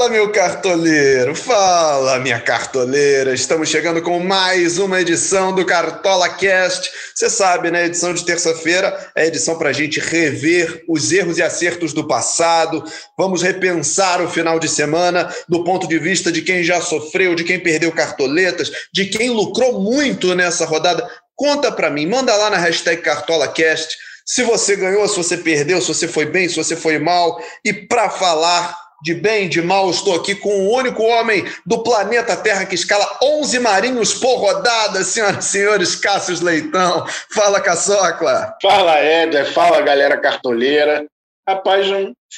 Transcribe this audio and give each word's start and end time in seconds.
Fala, 0.00 0.12
meu 0.12 0.32
cartoleiro, 0.32 1.34
fala, 1.34 2.18
minha 2.20 2.40
cartoleira. 2.40 3.34
Estamos 3.34 3.68
chegando 3.68 4.00
com 4.00 4.18
mais 4.18 4.78
uma 4.78 4.98
edição 4.98 5.54
do 5.54 5.62
Cartola 5.62 6.26
Cast. 6.26 6.90
Você 7.14 7.28
sabe, 7.28 7.70
né? 7.70 7.84
Edição 7.84 8.14
de 8.14 8.24
terça-feira 8.24 9.12
é 9.14 9.26
edição 9.26 9.58
para 9.58 9.68
a 9.68 9.72
gente 9.74 10.00
rever 10.00 10.82
os 10.88 11.12
erros 11.12 11.36
e 11.36 11.42
acertos 11.42 11.92
do 11.92 12.08
passado. 12.08 12.82
Vamos 13.14 13.42
repensar 13.42 14.22
o 14.22 14.30
final 14.30 14.58
de 14.58 14.70
semana 14.70 15.30
do 15.46 15.62
ponto 15.64 15.86
de 15.86 15.98
vista 15.98 16.32
de 16.32 16.40
quem 16.40 16.64
já 16.64 16.80
sofreu, 16.80 17.34
de 17.34 17.44
quem 17.44 17.60
perdeu 17.60 17.92
cartoletas, 17.92 18.72
de 18.90 19.04
quem 19.04 19.28
lucrou 19.28 19.82
muito 19.82 20.34
nessa 20.34 20.64
rodada. 20.64 21.06
Conta 21.36 21.70
para 21.70 21.90
mim, 21.90 22.06
manda 22.06 22.34
lá 22.36 22.48
na 22.48 22.56
hashtag 22.56 23.02
CartolaCast 23.02 23.98
se 24.24 24.44
você 24.44 24.76
ganhou, 24.76 25.06
se 25.08 25.16
você 25.16 25.36
perdeu, 25.36 25.80
se 25.80 25.88
você 25.88 26.06
foi 26.06 26.24
bem, 26.24 26.48
se 26.48 26.56
você 26.56 26.76
foi 26.76 26.98
mal. 26.98 27.38
E 27.64 27.72
para 27.72 28.08
falar 28.08 28.78
de 29.02 29.14
bem, 29.14 29.48
de 29.48 29.62
mal, 29.62 29.90
estou 29.90 30.14
aqui 30.14 30.34
com 30.34 30.50
o 30.50 30.76
único 30.76 31.02
homem 31.02 31.44
do 31.64 31.82
planeta 31.82 32.36
Terra 32.36 32.66
que 32.66 32.74
escala 32.74 33.18
11 33.22 33.58
marinhos 33.58 34.12
por 34.14 34.36
rodada, 34.36 35.02
senhoras 35.02 35.46
e 35.46 35.48
senhores, 35.48 35.96
Cássio 35.96 36.44
Leitão. 36.44 37.06
Fala, 37.30 37.60
Caçocla. 37.60 38.56
Fala, 38.60 38.98
Éder. 38.98 39.50
Fala, 39.52 39.80
galera 39.80 40.20
cartoleira. 40.20 41.06
Rapaz, 41.48 41.86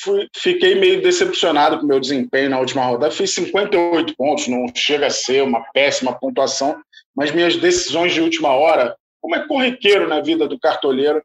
fui, 0.02 0.28
fiquei 0.36 0.76
meio 0.76 1.02
decepcionado 1.02 1.78
com 1.78 1.84
o 1.84 1.88
meu 1.88 1.98
desempenho 1.98 2.50
na 2.50 2.60
última 2.60 2.84
rodada. 2.84 3.12
Fiz 3.12 3.34
58 3.34 4.14
pontos, 4.16 4.46
não 4.46 4.66
chega 4.74 5.08
a 5.08 5.10
ser 5.10 5.42
uma 5.42 5.64
péssima 5.72 6.16
pontuação, 6.18 6.80
mas 7.14 7.32
minhas 7.32 7.56
decisões 7.56 8.14
de 8.14 8.20
última 8.20 8.50
hora, 8.50 8.96
como 9.20 9.34
é 9.34 9.46
corriqueiro 9.46 10.08
na 10.08 10.20
vida 10.20 10.46
do 10.46 10.58
cartoleiro, 10.58 11.22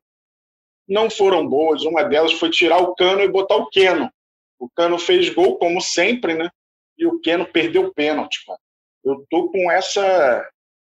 não 0.90 1.10
foram 1.10 1.48
boas. 1.48 1.84
Uma 1.84 2.04
delas 2.04 2.34
foi 2.34 2.50
tirar 2.50 2.80
o 2.80 2.96
cano 2.96 3.22
e 3.22 3.28
botar 3.28 3.56
o 3.56 3.70
Keno 3.70 4.12
o 4.60 4.70
Cano 4.70 4.98
fez 4.98 5.30
gol, 5.30 5.58
como 5.58 5.82
sempre, 5.82 6.34
né? 6.34 6.50
E 6.98 7.06
o 7.06 7.20
Keno 7.20 7.46
perdeu 7.46 7.84
o 7.84 7.94
pênalti, 7.94 8.44
cara. 8.46 8.60
Eu 9.06 9.26
tô 9.30 9.50
com 9.50 9.72
essa. 9.72 10.50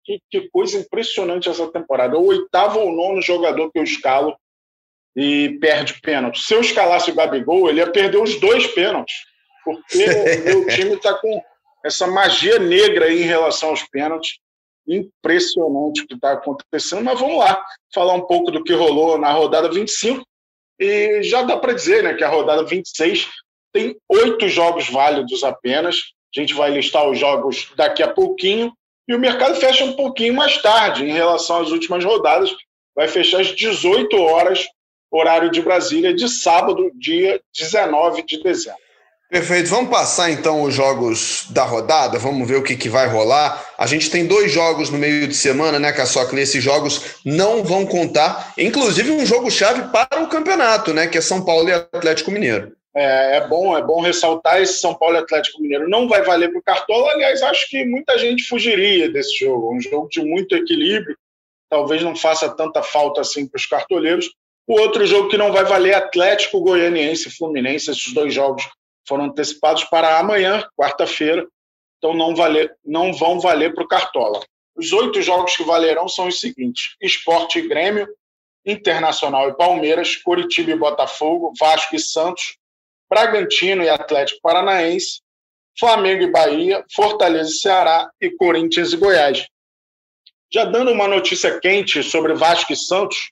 Que, 0.04 0.20
que, 0.28 0.48
coisa 0.50 0.78
impressionante 0.78 1.48
essa 1.48 1.70
temporada. 1.70 2.18
O 2.18 2.26
oitavo 2.26 2.80
ou 2.80 2.92
nono 2.92 3.22
jogador 3.22 3.70
que 3.70 3.78
eu 3.78 3.84
escalo 3.84 4.36
e 5.16 5.58
perde 5.60 6.00
pênalti. 6.00 6.40
Se 6.40 6.54
eu 6.54 6.60
escalasse 6.60 7.10
o 7.10 7.14
Gabigol, 7.14 7.68
ele 7.68 7.78
ia 7.78 7.90
perder 7.90 8.18
os 8.18 8.40
dois 8.40 8.66
pênaltis. 8.66 9.14
Porque 9.64 10.04
o 10.42 10.44
meu 10.44 10.66
time 10.66 10.94
está 10.94 11.14
com 11.14 11.40
essa 11.84 12.06
magia 12.08 12.58
negra 12.58 13.06
aí 13.06 13.22
em 13.22 13.26
relação 13.26 13.70
aos 13.70 13.84
pênaltis. 13.84 14.38
Impressionante 14.88 16.02
o 16.02 16.06
que 16.08 16.14
está 16.14 16.32
acontecendo. 16.32 17.04
Mas 17.04 17.20
vamos 17.20 17.38
lá, 17.38 17.64
falar 17.94 18.14
um 18.14 18.26
pouco 18.26 18.50
do 18.50 18.64
que 18.64 18.72
rolou 18.72 19.16
na 19.18 19.30
rodada 19.30 19.70
25. 19.70 20.26
E 20.80 21.22
já 21.22 21.42
dá 21.42 21.56
para 21.56 21.74
dizer 21.74 22.02
né, 22.02 22.14
que 22.14 22.24
a 22.24 22.28
rodada 22.28 22.64
26 22.64 23.28
tem 23.72 23.96
oito 24.08 24.48
jogos 24.48 24.88
válidos 24.88 25.42
apenas. 25.42 25.96
A 26.34 26.40
gente 26.40 26.54
vai 26.54 26.70
listar 26.70 27.08
os 27.08 27.18
jogos 27.18 27.70
daqui 27.76 28.02
a 28.02 28.08
pouquinho. 28.08 28.72
E 29.08 29.14
o 29.14 29.18
mercado 29.18 29.56
fecha 29.56 29.84
um 29.84 29.94
pouquinho 29.94 30.34
mais 30.34 30.58
tarde 30.58 31.04
em 31.04 31.12
relação 31.12 31.60
às 31.60 31.70
últimas 31.70 32.04
rodadas. 32.04 32.50
Vai 32.94 33.08
fechar 33.08 33.40
às 33.40 33.48
18 33.48 34.16
horas, 34.16 34.66
horário 35.10 35.50
de 35.50 35.60
Brasília, 35.60 36.14
de 36.14 36.28
sábado, 36.28 36.90
dia 36.94 37.40
19 37.54 38.22
de 38.22 38.42
dezembro. 38.42 38.80
Perfeito. 39.32 39.70
Vamos 39.70 39.90
passar 39.90 40.30
então 40.30 40.62
os 40.62 40.74
jogos 40.74 41.46
da 41.48 41.64
rodada, 41.64 42.18
vamos 42.18 42.46
ver 42.46 42.56
o 42.56 42.62
que, 42.62 42.76
que 42.76 42.90
vai 42.90 43.08
rolar. 43.08 43.64
A 43.78 43.86
gente 43.86 44.10
tem 44.10 44.26
dois 44.26 44.52
jogos 44.52 44.90
no 44.90 44.98
meio 44.98 45.26
de 45.26 45.34
semana, 45.34 45.78
né, 45.78 45.90
Caçoca? 45.90 46.38
Esses 46.38 46.62
jogos 46.62 47.00
não 47.24 47.64
vão 47.64 47.86
contar, 47.86 48.52
inclusive 48.58 49.10
um 49.10 49.24
jogo-chave 49.24 49.90
para 49.90 50.22
o 50.22 50.28
campeonato, 50.28 50.92
né? 50.92 51.06
Que 51.06 51.16
é 51.16 51.22
São 51.22 51.42
Paulo 51.46 51.66
e 51.70 51.72
Atlético 51.72 52.30
Mineiro. 52.30 52.72
É, 52.94 53.36
é, 53.36 53.48
bom, 53.48 53.76
é 53.76 53.82
bom 53.82 54.00
ressaltar 54.00 54.60
esse 54.60 54.78
São 54.78 54.94
Paulo 54.94 55.16
Atlético 55.16 55.62
Mineiro. 55.62 55.88
Não 55.88 56.06
vai 56.06 56.22
valer 56.22 56.50
para 56.50 56.58
o 56.58 56.62
Cartola, 56.62 57.12
aliás, 57.12 57.42
acho 57.42 57.68
que 57.68 57.84
muita 57.84 58.18
gente 58.18 58.44
fugiria 58.44 59.08
desse 59.10 59.38
jogo. 59.38 59.74
Um 59.74 59.80
jogo 59.80 60.08
de 60.08 60.22
muito 60.22 60.54
equilíbrio, 60.54 61.16
talvez 61.70 62.02
não 62.02 62.14
faça 62.14 62.54
tanta 62.54 62.82
falta 62.82 63.22
assim 63.22 63.46
para 63.46 63.58
os 63.58 63.66
cartoleiros. 63.66 64.30
O 64.66 64.78
outro 64.78 65.06
jogo 65.06 65.28
que 65.28 65.38
não 65.38 65.52
vai 65.52 65.64
valer 65.64 65.94
Atlético 65.94 66.60
Goianiense 66.60 67.28
e 67.28 67.32
Fluminense, 67.32 67.90
esses 67.90 68.12
dois 68.12 68.32
jogos 68.32 68.68
foram 69.08 69.24
antecipados 69.24 69.84
para 69.84 70.18
amanhã, 70.18 70.66
quarta-feira, 70.76 71.46
então 71.98 72.14
não, 72.14 72.34
valer, 72.34 72.74
não 72.84 73.12
vão 73.12 73.40
valer 73.40 73.74
para 73.74 73.84
o 73.84 73.88
Cartola. 73.88 74.40
Os 74.76 74.92
oito 74.92 75.20
jogos 75.22 75.56
que 75.56 75.64
valerão 75.64 76.08
são 76.08 76.28
os 76.28 76.40
seguintes: 76.40 76.94
Esporte 77.00 77.58
e 77.58 77.68
Grêmio, 77.68 78.08
Internacional 78.64 79.48
e 79.48 79.56
Palmeiras, 79.56 80.16
Coritiba 80.16 80.70
e 80.70 80.78
Botafogo, 80.78 81.52
Vasco 81.58 81.96
e 81.96 82.00
Santos, 82.00 82.56
Bragantino 83.12 83.84
e 83.84 83.90
Atlético 83.90 84.40
Paranaense, 84.40 85.20
Flamengo 85.78 86.22
e 86.22 86.30
Bahia, 86.30 86.82
Fortaleza 86.94 87.50
e 87.50 87.58
Ceará 87.58 88.10
e 88.18 88.30
Corinthians 88.30 88.94
e 88.94 88.96
Goiás. 88.96 89.46
Já 90.50 90.64
dando 90.64 90.92
uma 90.92 91.06
notícia 91.06 91.60
quente 91.60 92.02
sobre 92.02 92.32
Vasco 92.32 92.72
e 92.72 92.76
Santos, 92.76 93.30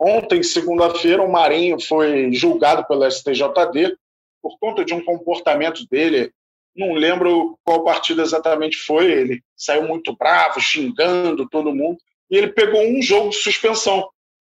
ontem, 0.00 0.42
segunda-feira, 0.42 1.22
o 1.22 1.30
Marinho 1.30 1.78
foi 1.78 2.32
julgado 2.32 2.86
pelo 2.86 3.04
STJD 3.10 3.94
por 4.40 4.58
conta 4.58 4.86
de 4.86 4.94
um 4.94 5.04
comportamento 5.04 5.86
dele. 5.90 6.32
Não 6.74 6.94
lembro 6.94 7.58
qual 7.62 7.84
partida 7.84 8.22
exatamente 8.22 8.78
foi. 8.78 9.12
Ele 9.12 9.42
saiu 9.54 9.86
muito 9.86 10.16
bravo, 10.16 10.58
xingando 10.62 11.46
todo 11.46 11.74
mundo, 11.74 11.98
e 12.30 12.38
ele 12.38 12.54
pegou 12.54 12.80
um 12.80 13.02
jogo 13.02 13.28
de 13.28 13.36
suspensão. 13.36 14.08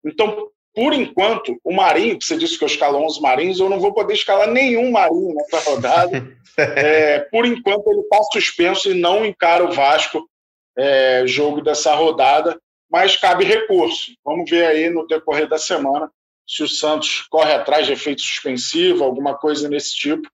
Então, 0.05 0.49
por 0.75 0.93
enquanto, 0.93 1.59
o 1.63 1.73
Marinho, 1.73 2.17
que 2.17 2.25
você 2.25 2.35
disse 2.35 2.57
que 2.57 2.63
eu 2.63 2.67
escalo 2.67 2.97
11 3.05 3.21
Marinhos, 3.21 3.59
eu 3.59 3.69
não 3.69 3.79
vou 3.79 3.93
poder 3.93 4.13
escalar 4.13 4.47
nenhum 4.47 4.91
Marinho 4.91 5.35
nessa 5.35 5.59
rodada. 5.69 6.37
é, 6.57 7.19
por 7.31 7.45
enquanto, 7.45 7.87
ele 7.89 8.01
está 8.01 8.23
suspenso 8.31 8.89
e 8.91 8.99
não 8.99 9.25
encara 9.25 9.63
o 9.63 9.71
Vasco 9.71 10.27
é, 10.75 11.23
jogo 11.27 11.61
dessa 11.61 11.93
rodada, 11.93 12.59
mas 12.89 13.15
cabe 13.15 13.45
recurso. 13.45 14.13
Vamos 14.25 14.49
ver 14.49 14.65
aí 14.65 14.89
no 14.89 15.05
decorrer 15.05 15.47
da 15.47 15.59
semana 15.59 16.11
se 16.47 16.63
o 16.63 16.67
Santos 16.67 17.21
corre 17.29 17.53
atrás 17.53 17.85
de 17.85 17.93
efeito 17.93 18.21
suspensivo, 18.21 19.03
alguma 19.03 19.37
coisa 19.37 19.69
nesse 19.69 19.95
tipo, 19.95 20.27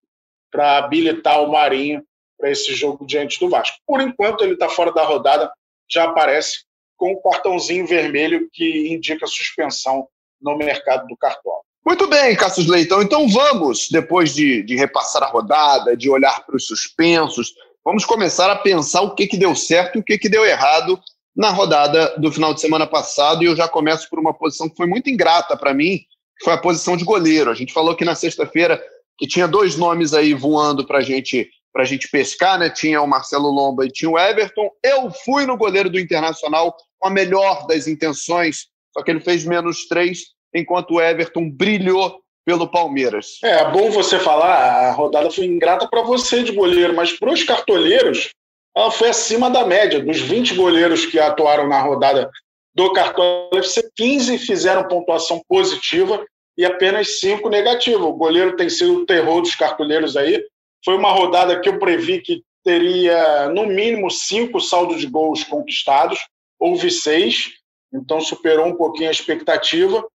para 0.50 0.78
habilitar 0.78 1.44
o 1.44 1.52
Marinho 1.52 2.04
para 2.38 2.50
esse 2.50 2.74
jogo 2.74 3.06
diante 3.06 3.40
do 3.40 3.50
Vasco. 3.50 3.78
Por 3.86 4.00
enquanto, 4.00 4.44
ele 4.44 4.54
está 4.54 4.70
fora 4.70 4.94
da 4.94 5.04
rodada, 5.04 5.52
já 5.92 6.06
aparece 6.06 6.64
com 6.96 7.12
o 7.12 7.22
cartãozinho 7.22 7.86
vermelho 7.86 8.50
que 8.52 8.88
indica 8.88 9.28
suspensão 9.28 10.08
no 10.42 10.58
mercado 10.58 11.08
do 11.08 11.18
cartola. 11.18 11.62
Muito 11.86 12.08
bem, 12.08 12.36
Cassius 12.36 12.68
Leitão. 12.68 13.02
Então 13.02 13.28
vamos, 13.28 13.88
depois 13.90 14.34
de, 14.34 14.62
de 14.64 14.76
repassar 14.76 15.24
a 15.24 15.28
rodada, 15.28 15.96
de 15.96 16.10
olhar 16.10 16.46
para 16.46 16.56
os 16.56 16.68
suspensos, 16.68 17.54
vamos 17.84 18.06
começar 18.06 18.50
a 18.52 18.56
pensar 18.56 19.02
o 19.02 19.16
que, 19.16 19.28
que 19.28 19.38
deu 19.38 19.56
certo 19.56 19.98
e 19.98 20.00
o 20.00 20.04
que, 20.04 20.18
que 20.18 20.30
deu 20.30 20.46
errado 20.46 21.00
na 21.36 21.50
rodada 21.50 22.16
do 22.18 22.32
final 22.32 22.54
de 22.54 22.62
semana 22.62 22.86
passado. 22.86 23.44
E 23.44 23.48
eu 23.48 23.56
já 23.56 23.68
começo 23.68 24.10
por 24.10 24.20
uma 24.20 24.34
posição 24.34 24.70
que 24.70 24.76
foi 24.76 24.88
muito 24.88 25.10
ingrata 25.10 25.58
para 25.58 25.74
mim, 25.74 26.00
que 26.38 26.44
foi 26.44 26.54
a 26.54 26.58
posição 26.58 26.96
de 26.96 27.06
goleiro. 27.06 27.50
A 27.50 27.56
gente 27.56 27.74
falou 27.74 27.96
que 27.96 28.06
na 28.06 28.14
sexta-feira 28.14 28.82
que 29.18 29.28
tinha 29.28 29.48
dois 29.48 29.76
nomes 29.76 30.14
aí 30.14 30.34
voando 30.34 30.86
para 30.86 31.02
gente, 31.02 31.50
a 31.76 31.84
gente 31.84 32.10
pescar, 32.10 32.58
né? 32.58 32.70
Tinha 32.70 33.02
o 33.02 33.08
Marcelo 33.08 33.50
Lomba 33.50 33.86
e 33.86 33.92
tinha 33.92 34.10
o 34.10 34.18
Everton. 34.18 34.70
Eu 34.84 35.12
fui 35.12 35.46
no 35.46 35.58
goleiro 35.58 35.90
do 35.90 36.00
Internacional 36.00 36.76
com 36.98 37.08
a 37.08 37.12
melhor 37.12 37.68
das 37.68 37.88
intenções 37.88 38.68
só 38.94 39.04
que 39.04 39.12
ele 39.12 39.20
fez 39.20 39.46
menos 39.46 39.88
três, 39.88 40.28
enquanto 40.54 40.96
o 40.96 41.02
Everton 41.02 41.50
brilhou 41.50 42.22
pelo 42.46 42.68
Palmeiras. 42.68 43.38
É, 43.44 43.60
é 43.60 43.72
bom 43.72 43.92
você 43.92 44.18
falar, 44.18 44.90
a 44.90 44.92
rodada 44.92 45.30
foi 45.30 45.46
ingrata 45.46 45.88
para 45.88 46.02
você 46.02 46.44
de 46.44 46.52
goleiro, 46.52 46.96
mas 46.96 47.12
para 47.12 47.32
os 47.32 47.44
cartoleiros, 47.44 48.30
ela 48.76 48.90
foi 48.90 49.10
acima 49.10 49.50
da 49.50 49.66
média. 49.66 50.00
Dos 50.00 50.20
20 50.20 50.56
goleiros 50.56 51.06
que 51.06 51.20
atuaram 51.20 51.68
na 51.68 51.82
rodada 51.82 52.30
do 52.74 52.92
Cartola 52.94 53.50
FC, 53.60 53.90
15 53.96 54.38
fizeram 54.40 54.88
pontuação 54.88 55.42
positiva 55.48 56.26
e 56.58 56.66
apenas 56.66 57.20
5 57.20 57.50
negativa. 57.50 58.04
O 58.04 58.14
goleiro 58.14 58.56
tem 58.56 58.70
sido 58.70 59.00
o 59.00 59.06
terror 59.06 59.42
dos 59.42 59.56
cartoleiros 59.56 60.16
aí. 60.16 60.44
Foi 60.84 60.96
uma 60.96 61.12
rodada 61.12 61.60
que 61.60 61.70
eu 61.70 61.78
previ 61.78 62.22
que 62.22 62.42
teria 62.64 63.50
no 63.50 63.66
mínimo 63.66 64.10
cinco 64.10 64.60
saldos 64.60 65.00
de 65.00 65.08
gols 65.08 65.44
conquistados, 65.44 66.20
houve 66.60 66.90
seis 66.92 67.59
então 67.94 68.22
superou 68.22 68.68
um 68.68 68.76
pouquinho 68.76 69.10
a 69.10 69.12
expectativa. 69.12 70.06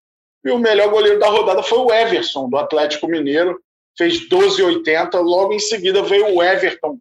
E 0.44 0.50
o 0.50 0.58
melhor 0.58 0.90
goleiro 0.90 1.18
da 1.18 1.28
rodada 1.28 1.62
foi 1.62 1.78
o 1.78 1.92
Everson, 1.92 2.48
do 2.48 2.56
Atlético 2.56 3.08
Mineiro, 3.08 3.58
fez 3.96 4.28
12,80. 4.28 5.20
Logo 5.20 5.52
em 5.52 5.58
seguida 5.58 6.02
veio 6.02 6.34
o 6.34 6.42
Everton, 6.42 6.98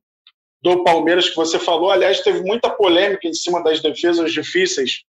do 0.62 0.84
Palmeiras, 0.84 1.30
que 1.30 1.36
você 1.36 1.60
falou. 1.60 1.92
Aliás, 1.92 2.22
teve 2.22 2.42
muita 2.42 2.70
polêmica 2.70 3.28
em 3.28 3.34
cima 3.34 3.62
das 3.62 3.82
defesas 3.82 4.32
difíceis 4.32 5.04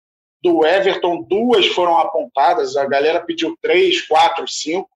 do 0.43 0.65
Everton. 0.65 1.23
Duas 1.23 1.67
foram 1.69 1.99
apontadas, 1.99 2.77
a 2.77 2.87
galera 2.87 3.21
pediu 3.21 3.57
três, 3.61 4.07
quatro, 4.07 4.47
cinco. 4.47 4.89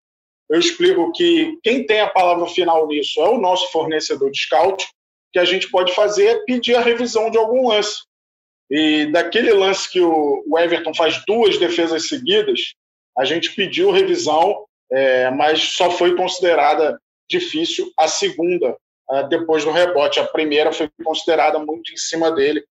Eu 0.49 0.61
explico 0.61 1.11
que 1.12 1.58
quem 1.62 1.84
tem 1.84 2.00
a 2.00 2.11
palavra 2.11 2.46
final 2.46 2.87
nisso 2.87 3.20
é 3.20 3.28
o 3.28 3.38
nosso 3.38 3.70
fornecedor 3.72 4.31
de 4.31 4.38
scout, 4.38 4.87
que 5.32 5.38
a 5.38 5.44
gente 5.44 5.69
pode 5.70 5.93
fazer 5.94 6.26
é 6.26 6.44
pedir 6.44 6.76
a 6.76 6.81
revisão 6.81 7.31
de 7.31 7.38
algum 7.38 7.69
lance. 7.69 8.02
E 8.76 9.06
daquele 9.06 9.53
lance 9.53 9.88
que 9.88 10.00
o 10.00 10.59
Everton 10.59 10.93
faz 10.93 11.25
duas 11.29 11.56
defesas 11.59 12.09
seguidas, 12.09 12.75
a 13.17 13.25
gente 13.25 13.55
pediu 13.55 13.93
revisão, 13.93 14.67
é, 14.91 15.31
mas 15.31 15.76
só 15.76 15.93
foi 15.93 16.17
considerada 16.17 16.99
difícil 17.31 17.88
a 17.97 18.09
segunda 18.09 18.76
uh, 19.11 19.29
depois 19.29 19.65
do 19.65 19.71
rebote. 19.71 20.19
A 20.19 20.26
primeira 20.26 20.73
foi 20.73 20.91
considerada 21.05 21.56
muito 21.61 21.93
em 21.93 21.97
cima 21.97 22.32
dele 22.32 22.65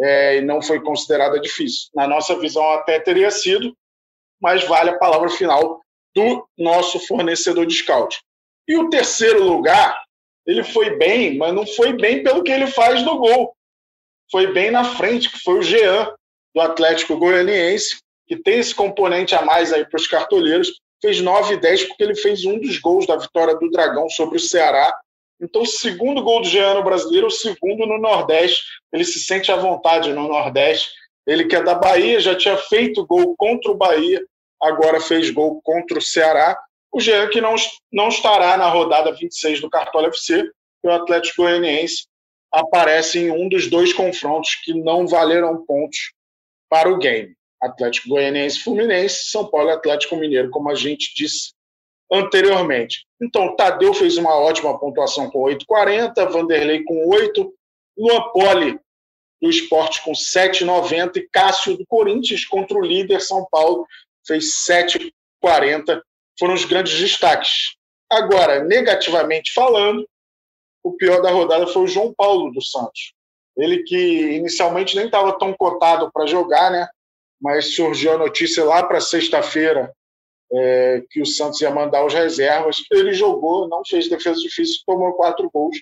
é, 0.00 0.36
e 0.36 0.40
não 0.42 0.62
foi 0.62 0.80
considerada 0.80 1.40
difícil. 1.40 1.88
Na 1.92 2.06
nossa 2.06 2.38
visão, 2.38 2.62
até 2.70 3.00
teria 3.00 3.32
sido, 3.32 3.76
mas 4.40 4.62
vale 4.62 4.90
a 4.90 4.98
palavra 4.98 5.28
final 5.28 5.80
do 6.14 6.48
nosso 6.56 7.00
fornecedor 7.00 7.66
de 7.66 7.74
scout. 7.74 8.20
E 8.68 8.76
o 8.76 8.88
terceiro 8.88 9.42
lugar, 9.42 10.00
ele 10.46 10.62
foi 10.62 10.96
bem, 10.96 11.36
mas 11.36 11.52
não 11.52 11.66
foi 11.66 11.94
bem 11.94 12.22
pelo 12.22 12.44
que 12.44 12.52
ele 12.52 12.68
faz 12.68 13.02
no 13.02 13.18
gol. 13.18 13.57
Foi 14.30 14.52
bem 14.52 14.70
na 14.70 14.84
frente, 14.84 15.30
que 15.30 15.38
foi 15.38 15.58
o 15.58 15.62
Jean, 15.62 16.12
do 16.54 16.60
Atlético 16.60 17.16
Goianiense, 17.16 18.00
que 18.26 18.36
tem 18.36 18.58
esse 18.58 18.74
componente 18.74 19.34
a 19.34 19.42
mais 19.42 19.72
aí 19.72 19.84
para 19.86 19.98
os 19.98 20.06
cartoleiros. 20.06 20.72
Fez 21.00 21.20
9 21.20 21.54
e 21.54 21.60
10 21.60 21.84
porque 21.84 22.02
ele 22.02 22.14
fez 22.14 22.44
um 22.44 22.58
dos 22.58 22.78
gols 22.78 23.06
da 23.06 23.16
vitória 23.16 23.54
do 23.54 23.70
Dragão 23.70 24.08
sobre 24.10 24.36
o 24.36 24.40
Ceará. 24.40 24.92
Então, 25.40 25.62
o 25.62 25.66
segundo 25.66 26.22
gol 26.22 26.42
do 26.42 26.48
Jean 26.48 26.74
no 26.74 26.82
brasileiro, 26.82 27.28
o 27.28 27.30
segundo 27.30 27.86
no 27.86 27.98
Nordeste. 27.98 28.62
Ele 28.92 29.04
se 29.04 29.20
sente 29.20 29.52
à 29.52 29.56
vontade 29.56 30.12
no 30.12 30.28
Nordeste. 30.28 30.90
Ele 31.26 31.44
que 31.44 31.54
é 31.54 31.62
da 31.62 31.74
Bahia, 31.74 32.20
já 32.20 32.34
tinha 32.34 32.56
feito 32.56 33.06
gol 33.06 33.34
contra 33.36 33.70
o 33.70 33.76
Bahia, 33.76 34.20
agora 34.60 35.00
fez 35.00 35.30
gol 35.30 35.60
contra 35.62 35.98
o 35.98 36.02
Ceará. 36.02 36.58
O 36.90 37.00
Jean 37.00 37.28
que 37.28 37.40
não, 37.40 37.54
não 37.92 38.08
estará 38.08 38.56
na 38.56 38.68
rodada 38.68 39.12
26 39.12 39.60
do 39.60 39.70
Cartola 39.70 40.08
FC, 40.08 40.50
o 40.82 40.90
Atlético 40.90 41.42
Goianiense 41.42 42.08
aparece 42.52 43.18
em 43.18 43.30
um 43.30 43.48
dos 43.48 43.68
dois 43.68 43.92
confrontos 43.92 44.54
que 44.56 44.72
não 44.72 45.06
valeram 45.06 45.64
pontos 45.64 46.12
para 46.68 46.88
o 46.88 46.98
game. 46.98 47.36
Atlético 47.60 48.10
Goianiense 48.10 48.60
Fluminense, 48.60 49.30
São 49.30 49.48
Paulo 49.48 49.70
Atlético 49.70 50.16
Mineiro, 50.16 50.50
como 50.50 50.70
a 50.70 50.74
gente 50.74 51.12
disse 51.14 51.52
anteriormente. 52.10 53.04
Então, 53.20 53.54
Tadeu 53.56 53.92
fez 53.92 54.16
uma 54.16 54.34
ótima 54.36 54.78
pontuação 54.78 55.30
com 55.30 55.40
8,40, 55.40 56.30
Vanderlei 56.30 56.84
com 56.84 57.08
8, 57.08 57.52
Luan 57.98 58.22
Poli 58.32 58.78
do 59.40 59.48
esporte 59.48 60.02
com 60.02 60.12
7,90 60.12 61.16
e 61.16 61.28
Cássio 61.28 61.76
do 61.76 61.86
Corinthians 61.86 62.44
contra 62.44 62.76
o 62.76 62.84
líder 62.84 63.20
São 63.20 63.46
Paulo 63.50 63.86
fez 64.26 64.46
7,40. 64.68 66.00
Foram 66.38 66.54
os 66.54 66.64
grandes 66.64 66.98
destaques. 66.98 67.76
Agora, 68.10 68.64
negativamente 68.64 69.52
falando, 69.52 70.08
o 70.82 70.92
pior 70.92 71.20
da 71.20 71.30
rodada 71.30 71.66
foi 71.66 71.82
o 71.82 71.88
João 71.88 72.14
Paulo 72.14 72.52
dos 72.52 72.70
Santos. 72.70 73.12
Ele 73.56 73.82
que 73.82 74.36
inicialmente 74.36 74.94
nem 74.96 75.06
estava 75.06 75.36
tão 75.38 75.52
cotado 75.52 76.10
para 76.12 76.26
jogar, 76.26 76.70
né? 76.70 76.88
Mas 77.40 77.74
surgiu 77.74 78.12
a 78.12 78.18
notícia 78.18 78.64
lá 78.64 78.82
para 78.82 79.00
sexta-feira 79.00 79.92
é, 80.52 81.02
que 81.10 81.20
o 81.20 81.26
Santos 81.26 81.60
ia 81.60 81.70
mandar 81.70 82.04
os 82.04 82.14
reservas. 82.14 82.76
Ele 82.90 83.12
jogou, 83.12 83.68
não 83.68 83.82
fez 83.86 84.08
defesa 84.08 84.40
difícil, 84.40 84.80
tomou 84.86 85.12
quatro 85.14 85.50
gols, 85.52 85.76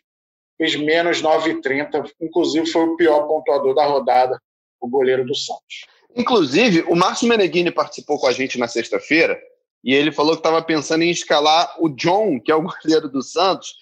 fez 0.57 0.77
menos 0.77 1.23
9,30. 1.23 2.11
Inclusive, 2.21 2.67
foi 2.67 2.83
o 2.83 2.97
pior 2.97 3.27
pontuador 3.27 3.75
da 3.75 3.85
rodada, 3.85 4.41
o 4.81 4.89
goleiro 4.89 5.25
do 5.25 5.35
Santos. 5.35 5.87
Inclusive, 6.15 6.83
o 6.89 6.97
Márcio 6.97 7.29
Meneghini 7.29 7.71
participou 7.71 8.19
com 8.19 8.27
a 8.27 8.33
gente 8.33 8.59
na 8.59 8.67
sexta-feira 8.67 9.39
e 9.85 9.95
ele 9.95 10.11
falou 10.11 10.33
que 10.33 10.41
estava 10.41 10.63
pensando 10.63 11.03
em 11.03 11.11
escalar 11.11 11.77
o 11.79 11.89
John, 11.91 12.41
que 12.41 12.51
é 12.51 12.55
o 12.55 12.63
goleiro 12.63 13.09
do 13.09 13.23
Santos, 13.23 13.77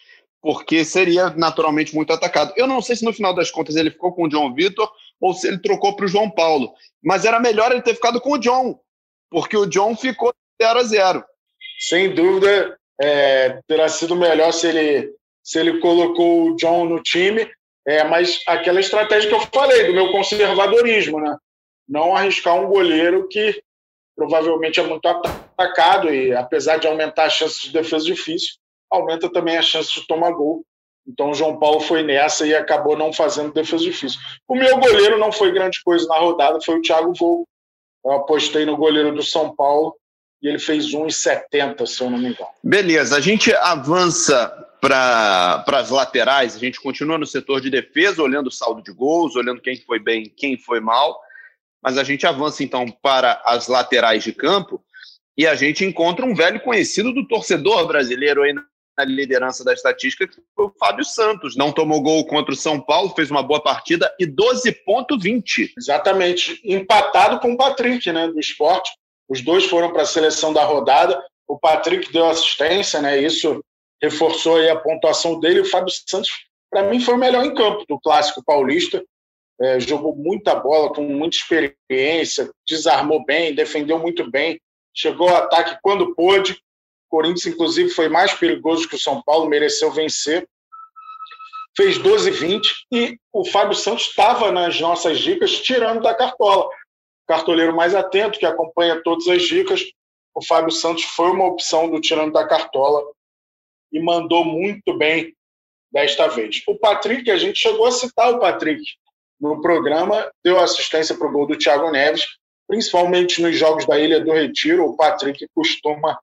porque 0.45 0.85
seria 0.85 1.31
naturalmente 1.31 1.95
muito 1.95 2.13
atacado. 2.13 2.53
Eu 2.55 2.67
não 2.67 2.83
sei 2.83 2.95
se 2.95 3.03
no 3.03 3.15
final 3.15 3.35
das 3.35 3.51
contas 3.51 3.77
ele 3.77 3.91
ficou 3.91 4.13
com 4.13 4.25
o 4.25 4.29
John 4.29 4.53
Vitor 4.53 4.93
ou 5.19 5.33
se 5.33 5.49
ele 5.49 5.57
trocou 5.57 5.97
para 5.97 6.05
o 6.05 6.09
João 6.09 6.31
Paulo, 6.31 6.75
mas 7.03 7.25
era 7.25 7.41
melhor 7.41 7.73
ele 7.73 7.81
ter 7.81 7.95
ficado 7.95 8.21
com 8.21 8.33
o 8.33 8.39
John, 8.39 8.79
porque 9.31 9.57
o 9.57 9.65
John 9.65 9.97
ficou 9.97 10.35
0 10.63 10.79
a 10.79 10.83
0 10.83 11.25
Sem 11.89 12.15
dúvida, 12.15 12.79
é, 13.01 13.59
terá 13.67 13.89
sido 13.89 14.15
melhor 14.15 14.53
se 14.53 14.67
ele, 14.67 15.15
se 15.43 15.59
ele 15.59 15.81
colocou 15.81 16.51
o 16.51 16.57
John 16.57 16.85
no 16.85 17.03
time, 17.03 17.51
é, 17.89 18.05
mas 18.05 18.43
aquela 18.47 18.81
estratégia 18.81 19.31
que 19.31 19.35
eu 19.35 19.41
falei, 19.41 19.87
do 19.87 19.95
meu 19.95 20.13
conservadorismo, 20.13 21.21
né? 21.21 21.35
Não 21.89 22.15
arriscar 22.15 22.55
um 22.55 22.67
goleiro 22.67 23.27
que 23.29 23.63
provavelmente 24.15 24.79
é 24.79 24.83
muito 24.83 25.07
atacado 25.09 26.13
e, 26.13 26.35
apesar 26.35 26.77
de 26.77 26.87
aumentar 26.87 27.25
a 27.25 27.31
chance 27.31 27.63
de 27.63 27.73
defesa 27.73 28.05
difícil, 28.05 28.57
aumenta 28.95 29.31
também 29.31 29.57
a 29.57 29.63
chance 29.63 29.93
de 29.93 30.07
tomar 30.07 30.33
gol. 30.33 30.65
Então 31.07 31.31
o 31.31 31.35
João 31.35 31.59
Paulo 31.59 31.81
foi 31.81 32.03
nessa 32.03 32.47
e 32.47 32.55
acabou 32.55 32.97
não 32.97 33.13
fazendo 33.13 33.53
defesa 33.53 33.85
difícil. 33.85 34.19
O 34.49 34.55
meu 34.55 34.79
goleiro 34.79 35.19
não 35.19 35.31
foi 35.31 35.53
grande 35.53 35.83
coisa 35.83 36.07
na 36.07 36.19
rodada, 36.19 36.61
foi 36.61 36.79
o 36.79 36.83
Thiago 36.83 37.13
Volpe. 37.13 37.49
Eu 38.05 38.13
apostei 38.13 38.65
no 38.65 38.77
goleiro 38.77 39.15
do 39.15 39.23
São 39.23 39.55
Paulo 39.55 39.97
e 40.43 40.49
ele 40.49 40.59
fez 40.59 40.87
1,70, 40.87 41.87
se 41.87 42.03
eu 42.03 42.11
não 42.11 42.19
me 42.19 42.29
engano. 42.29 42.51
Beleza, 42.63 43.17
a 43.17 43.21
gente 43.21 43.55
avança 43.55 44.49
para 44.81 45.65
as 45.67 45.89
laterais, 45.89 46.55
a 46.55 46.59
gente 46.59 46.81
continua 46.81 47.17
no 47.17 47.27
setor 47.27 47.61
de 47.61 47.71
defesa, 47.71 48.23
olhando 48.23 48.49
o 48.49 48.53
saldo 48.53 48.83
de 48.83 48.93
gols, 48.93 49.35
olhando 49.35 49.63
quem 49.63 49.77
foi 49.81 49.99
bem, 49.99 50.31
quem 50.37 50.59
foi 50.59 50.81
mal, 50.81 51.19
mas 51.83 51.97
a 51.97 52.05
gente 52.05 52.27
avança 52.27 52.63
então 52.63 52.87
para 53.03 53.41
as 53.47 53.69
laterais 53.69 54.23
de 54.23 54.33
campo 54.33 54.85
e 55.37 55.47
a 55.47 55.55
gente 55.55 55.85
encontra 55.85 56.25
um 56.25 56.35
velho 56.35 56.61
conhecido 56.61 57.13
do 57.13 57.27
torcedor 57.27 57.87
brasileiro 57.87 58.43
aí 58.43 58.53
na 58.53 58.65
liderança 59.03 59.65
da 59.65 59.73
estatística, 59.73 60.29
que 60.29 60.41
foi 60.55 60.67
o 60.67 60.75
Fábio 60.79 61.05
Santos. 61.05 61.57
Não 61.57 61.73
tomou 61.73 62.03
gol 62.03 62.25
contra 62.27 62.53
o 62.53 62.57
São 62.57 62.81
Paulo, 62.81 63.15
fez 63.17 63.31
uma 63.31 63.43
boa 63.43 63.63
partida 63.63 64.15
e 64.21 64.27
12,20. 64.27 65.73
Exatamente. 65.77 66.61
Empatado 66.63 67.41
com 67.41 67.53
o 67.53 67.57
Patrick, 67.57 68.13
né, 68.13 68.29
do 68.29 68.39
esporte. 68.39 68.93
Os 69.29 69.41
dois 69.41 69.65
foram 69.65 69.93
para 69.93 70.03
a 70.03 70.07
seleção 70.07 70.53
da 70.53 70.63
rodada. 70.65 71.21
O 71.49 71.59
Patrick 71.59 72.13
deu 72.13 72.29
assistência, 72.29 73.01
né? 73.01 73.21
Isso 73.21 73.63
reforçou 74.03 74.61
a 74.71 74.77
pontuação 74.77 75.41
dele. 75.41 75.61
O 75.61 75.65
Fábio 75.65 75.93
Santos, 76.07 76.31
para 76.71 76.83
mim, 76.85 77.01
foi 77.01 77.15
o 77.15 77.19
melhor 77.19 77.45
em 77.45 77.55
campo 77.55 77.85
do 77.89 77.99
clássico 77.99 78.45
paulista. 78.45 79.03
É, 79.61 79.79
jogou 79.79 80.17
muita 80.17 80.55
bola, 80.55 80.93
com 80.93 81.03
muita 81.03 81.37
experiência, 81.37 82.51
desarmou 82.69 83.25
bem, 83.25 83.55
defendeu 83.55 83.99
muito 84.01 84.29
bem, 84.29 84.61
chegou 84.93 85.29
ao 85.29 85.37
ataque 85.37 85.79
quando 85.81 86.15
pôde. 86.15 86.59
Corinthians, 87.15 87.47
inclusive, 87.47 87.91
foi 87.91 88.09
mais 88.09 88.35
perigoso 88.35 88.89
que 88.89 88.97
o 88.97 88.99
São 88.99 89.23
Paulo, 89.23 89.49
mereceu 89.49 89.93
vencer. 89.93 90.49
Fez 91.77 91.97
12-20 91.97 92.63
e 92.93 93.17
o 93.33 93.45
Fábio 93.45 93.77
Santos 93.77 94.09
estava 94.09 94.51
nas 94.51 94.81
nossas 94.81 95.21
dicas 95.21 95.61
tirando 95.61 96.03
da 96.03 96.13
cartola 96.13 96.69
cartoleiro 97.25 97.75
mais 97.75 97.95
atento, 97.95 98.39
que 98.39 98.45
acompanha 98.45 99.01
todas 99.03 99.29
as 99.29 99.43
dicas. 99.43 99.85
O 100.35 100.45
Fábio 100.45 100.73
Santos 100.73 101.05
foi 101.05 101.31
uma 101.31 101.47
opção 101.47 101.89
do 101.89 102.01
Tirando 102.01 102.33
da 102.33 102.47
Cartola 102.47 103.01
e 103.93 104.03
mandou 104.03 104.45
muito 104.45 104.99
bem 104.99 105.33
desta 105.93 106.27
vez. 106.27 106.63
O 106.67 106.77
Patrick, 106.77 107.31
a 107.31 107.37
gente 107.37 107.61
chegou 107.61 107.87
a 107.87 107.93
citar 107.93 108.35
o 108.35 108.41
Patrick 108.41 108.83
no 109.41 109.61
programa, 109.61 110.29
deu 110.45 110.59
assistência 110.59 111.17
para 111.17 111.29
o 111.29 111.33
gol 111.33 111.47
do 111.47 111.57
Thiago 111.57 111.93
Neves, 111.93 112.27
principalmente 112.67 113.41
nos 113.41 113.57
jogos 113.57 113.87
da 113.87 113.99
Ilha 113.99 114.21
do 114.21 114.33
Retiro, 114.33 114.85
o 114.85 114.97
Patrick 114.97 115.47
costuma 115.55 116.19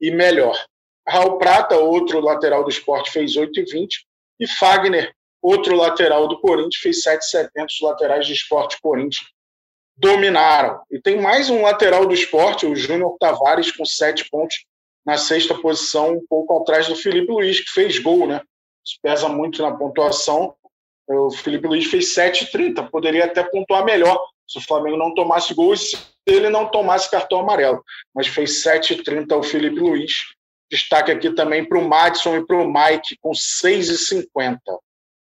ir 0.00 0.12
melhor. 0.12 0.58
Raul 1.06 1.38
Prata, 1.38 1.76
outro 1.76 2.20
lateral 2.20 2.64
do 2.64 2.70
esporte, 2.70 3.10
fez 3.10 3.36
8,20 3.36 3.88
e 4.40 4.46
Fagner, 4.46 5.14
outro 5.42 5.76
lateral 5.76 6.26
do 6.26 6.40
Corinthians, 6.40 6.76
fez 6.76 7.02
7,70 7.02 7.66
os 7.66 7.80
laterais 7.80 8.26
de 8.26 8.32
esporte 8.32 8.80
Corinthians 8.80 9.34
dominaram. 9.96 10.80
E 10.90 11.00
tem 11.00 11.20
mais 11.20 11.50
um 11.50 11.62
lateral 11.62 12.06
do 12.06 12.14
esporte, 12.14 12.66
o 12.66 12.74
Júnior 12.74 13.16
Tavares, 13.18 13.70
com 13.70 13.84
sete 13.84 14.28
pontos 14.28 14.64
na 15.04 15.16
sexta 15.16 15.54
posição, 15.54 16.14
um 16.14 16.26
pouco 16.26 16.58
atrás 16.58 16.88
do 16.88 16.96
Felipe 16.96 17.30
Luiz, 17.30 17.60
que 17.60 17.70
fez 17.70 17.98
gol, 17.98 18.26
né? 18.26 18.40
Isso 18.84 18.98
pesa 19.02 19.28
muito 19.28 19.62
na 19.62 19.76
pontuação. 19.76 20.54
O 21.06 21.30
Felipe 21.30 21.66
Luiz 21.66 21.86
fez 21.86 22.14
7,30, 22.14 22.88
poderia 22.90 23.26
até 23.26 23.42
pontuar 23.42 23.84
melhor 23.84 24.18
se 24.48 24.58
o 24.58 24.62
Flamengo 24.62 24.96
não 24.96 25.14
tomasse 25.14 25.54
gol 25.54 25.74
e 25.74 25.78
se 25.78 25.98
ele 26.26 26.48
não 26.48 26.70
tomasse 26.70 27.10
cartão 27.10 27.40
amarelo. 27.40 27.82
Mas 28.14 28.26
fez 28.26 28.64
7,30 28.64 29.36
o 29.36 29.42
Felipe 29.42 29.80
Luiz. 29.80 30.12
Destaque 30.70 31.10
aqui 31.10 31.30
também 31.30 31.64
para 31.64 31.78
o 31.78 31.86
Madison 31.86 32.36
e 32.36 32.46
para 32.46 32.56
o 32.56 32.66
Mike, 32.66 33.16
com 33.20 33.32
6,50. 33.32 34.58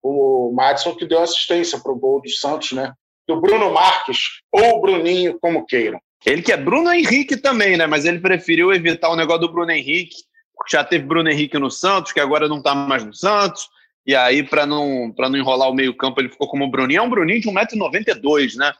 O 0.02 0.52
Madison 0.54 0.94
que 0.94 1.04
deu 1.04 1.20
assistência 1.20 1.80
para 1.80 1.92
o 1.92 1.99
gol 1.99 2.23
do 2.23 2.30
Santos, 2.30 2.73
né? 2.73 2.92
do 3.26 3.40
Bruno 3.40 3.73
Marques 3.73 4.40
ou 4.52 4.80
Bruninho, 4.80 5.38
como 5.40 5.66
queiram. 5.66 6.00
Ele 6.25 6.42
que 6.42 6.52
é 6.52 6.56
Bruno 6.56 6.92
Henrique 6.92 7.37
também, 7.37 7.76
né? 7.76 7.87
Mas 7.87 8.04
ele 8.04 8.20
preferiu 8.20 8.73
evitar 8.73 9.11
o 9.11 9.16
negócio 9.16 9.42
do 9.42 9.52
Bruno 9.52 9.70
Henrique, 9.70 10.16
porque 10.54 10.76
já 10.76 10.85
teve 10.85 11.04
Bruno 11.04 11.28
Henrique 11.28 11.58
no 11.58 11.70
Santos, 11.70 12.12
que 12.12 12.20
agora 12.20 12.49
não 12.49 12.58
está 12.58 12.75
mais 12.75 13.04
no 13.04 13.14
Santos. 13.14 13.68
E 14.06 14.14
aí, 14.14 14.42
para 14.42 14.64
não, 14.64 15.12
não 15.18 15.36
enrolar 15.36 15.68
o 15.68 15.75
meio-campo, 15.75 16.20
ele 16.20 16.28
ficou 16.28 16.48
como 16.48 16.70
Bruninho. 16.70 16.98
É 16.98 17.02
um 17.02 17.10
Bruninho 17.10 17.40
de 17.40 17.48
1,92m, 17.48 18.56
né? 18.56 18.72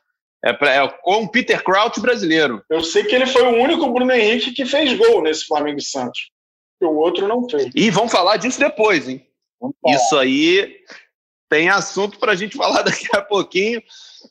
É, 0.45 0.53
pra, 0.53 0.73
é 0.73 0.89
com 1.03 1.25
o 1.25 1.29
Peter 1.29 1.63
Crouch 1.65 2.01
brasileiro. 2.01 2.63
Eu 2.71 2.83
sei 2.83 3.03
que 3.05 3.15
ele 3.15 3.27
foi 3.27 3.43
o 3.43 3.61
único 3.61 3.91
Bruno 3.93 4.13
Henrique 4.13 4.53
que 4.53 4.65
fez 4.65 4.97
gol 4.97 5.23
nesse 5.23 5.47
Flamengo 5.47 5.79
e 5.79 5.83
Santos. 5.83 6.31
o 6.81 6.87
outro 6.87 7.27
não 7.27 7.49
fez. 7.49 7.71
E 7.75 7.91
vamos 7.91 8.13
falar 8.13 8.37
disso 8.37 8.61
depois, 8.61 9.09
hein? 9.09 9.27
Isso 9.89 10.17
aí 10.17 10.77
tem 11.49 11.69
assunto 11.69 12.19
para 12.19 12.33
a 12.33 12.37
gente 12.37 12.57
falar 12.57 12.83
daqui 12.83 13.09
a 13.13 13.23
pouquinho. 13.23 13.83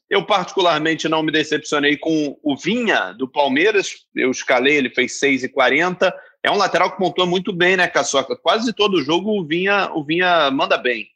Eu, 0.10 0.26
particularmente, 0.26 1.10
não 1.10 1.24
me 1.24 1.32
decepcionei 1.32 1.98
com 1.98 2.38
o 2.44 2.56
Vinha, 2.56 3.12
do 3.14 3.28
Palmeiras. 3.28 4.06
Eu 4.16 4.32
escalei, 4.32 4.76
ele 4.76 4.90
fez 4.90 5.20
6,40. 5.20 6.14
É 6.46 6.52
um 6.52 6.58
lateral 6.58 6.92
que 6.92 6.98
pontua 6.98 7.26
muito 7.26 7.52
bem, 7.52 7.76
né, 7.76 7.88
Caçoca? 7.88 8.36
Quase 8.36 8.72
todo 8.72 9.02
jogo 9.02 9.32
o 9.32 9.44
Vinha, 9.44 9.90
o 9.94 10.04
Vinha 10.04 10.52
manda 10.52 10.78
bem. 10.78 11.08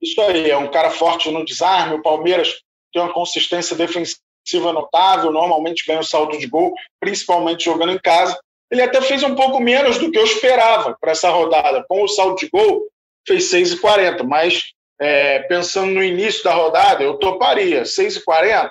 Isso 0.00 0.20
aí, 0.22 0.50
é 0.50 0.56
um 0.56 0.70
cara 0.70 0.90
forte 0.90 1.30
no 1.30 1.44
desarme. 1.44 1.94
O 1.94 2.02
Palmeiras 2.02 2.62
tem 2.92 3.02
uma 3.02 3.12
consistência 3.12 3.76
defensiva 3.76 4.72
notável, 4.72 5.30
normalmente 5.30 5.84
ganha 5.86 6.00
o 6.00 6.04
saldo 6.04 6.38
de 6.38 6.46
gol, 6.46 6.74
principalmente 6.98 7.64
jogando 7.64 7.92
em 7.92 7.98
casa. 7.98 8.38
Ele 8.70 8.82
até 8.82 9.00
fez 9.02 9.22
um 9.22 9.34
pouco 9.34 9.60
menos 9.60 9.98
do 9.98 10.10
que 10.10 10.18
eu 10.18 10.24
esperava 10.24 10.96
para 10.98 11.12
essa 11.12 11.28
rodada. 11.30 11.84
Com 11.88 12.02
o 12.02 12.08
saldo 12.08 12.36
de 12.36 12.48
gol, 12.48 12.86
fez 13.26 13.44
6,40, 13.52 14.22
mas 14.24 14.72
é, 14.98 15.40
pensando 15.40 15.92
no 15.92 16.02
início 16.02 16.42
da 16.42 16.54
rodada, 16.54 17.02
eu 17.02 17.18
toparia. 17.18 17.82
6,40, 17.82 18.70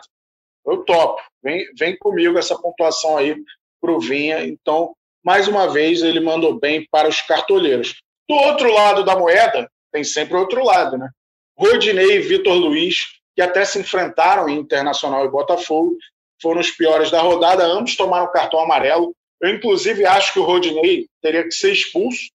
eu 0.66 0.84
topo. 0.84 1.22
Vem, 1.44 1.66
vem 1.78 1.98
comigo 1.98 2.38
essa 2.38 2.58
pontuação 2.58 3.18
aí 3.18 3.36
para 3.80 3.92
o 3.92 4.00
Vinha. 4.00 4.44
Então, 4.44 4.96
mais 5.24 5.48
uma 5.48 5.68
vez, 5.68 6.02
ele 6.02 6.20
mandou 6.20 6.60
bem 6.60 6.88
para 6.92 7.08
os 7.08 7.22
cartoleiros. 7.22 7.96
Do 8.28 8.36
outro 8.36 8.72
lado 8.72 9.04
da 9.04 9.16
moeda, 9.16 9.70
tem 9.92 10.04
sempre 10.04 10.36
outro 10.36 10.64
lado, 10.64 10.98
né? 10.98 11.10
Rodinei 11.58 12.18
e 12.18 12.20
Vitor 12.20 12.56
Luiz, 12.56 13.06
que 13.36 13.42
até 13.42 13.64
se 13.64 13.80
enfrentaram 13.80 14.50
em 14.50 14.58
Internacional 14.58 15.26
e 15.26 15.30
Botafogo, 15.30 15.96
foram 16.42 16.60
os 16.60 16.72
piores 16.72 17.10
da 17.10 17.22
rodada, 17.22 17.64
ambos 17.64 17.96
tomaram 17.96 18.32
cartão 18.32 18.60
amarelo. 18.60 19.16
Eu, 19.42 19.50
inclusive, 19.50 20.06
acho 20.06 20.34
que 20.34 20.40
o 20.40 20.44
Rodinei 20.44 21.08
teria 21.22 21.44
que 21.44 21.52
ser 21.52 21.72
expulso 21.72 22.30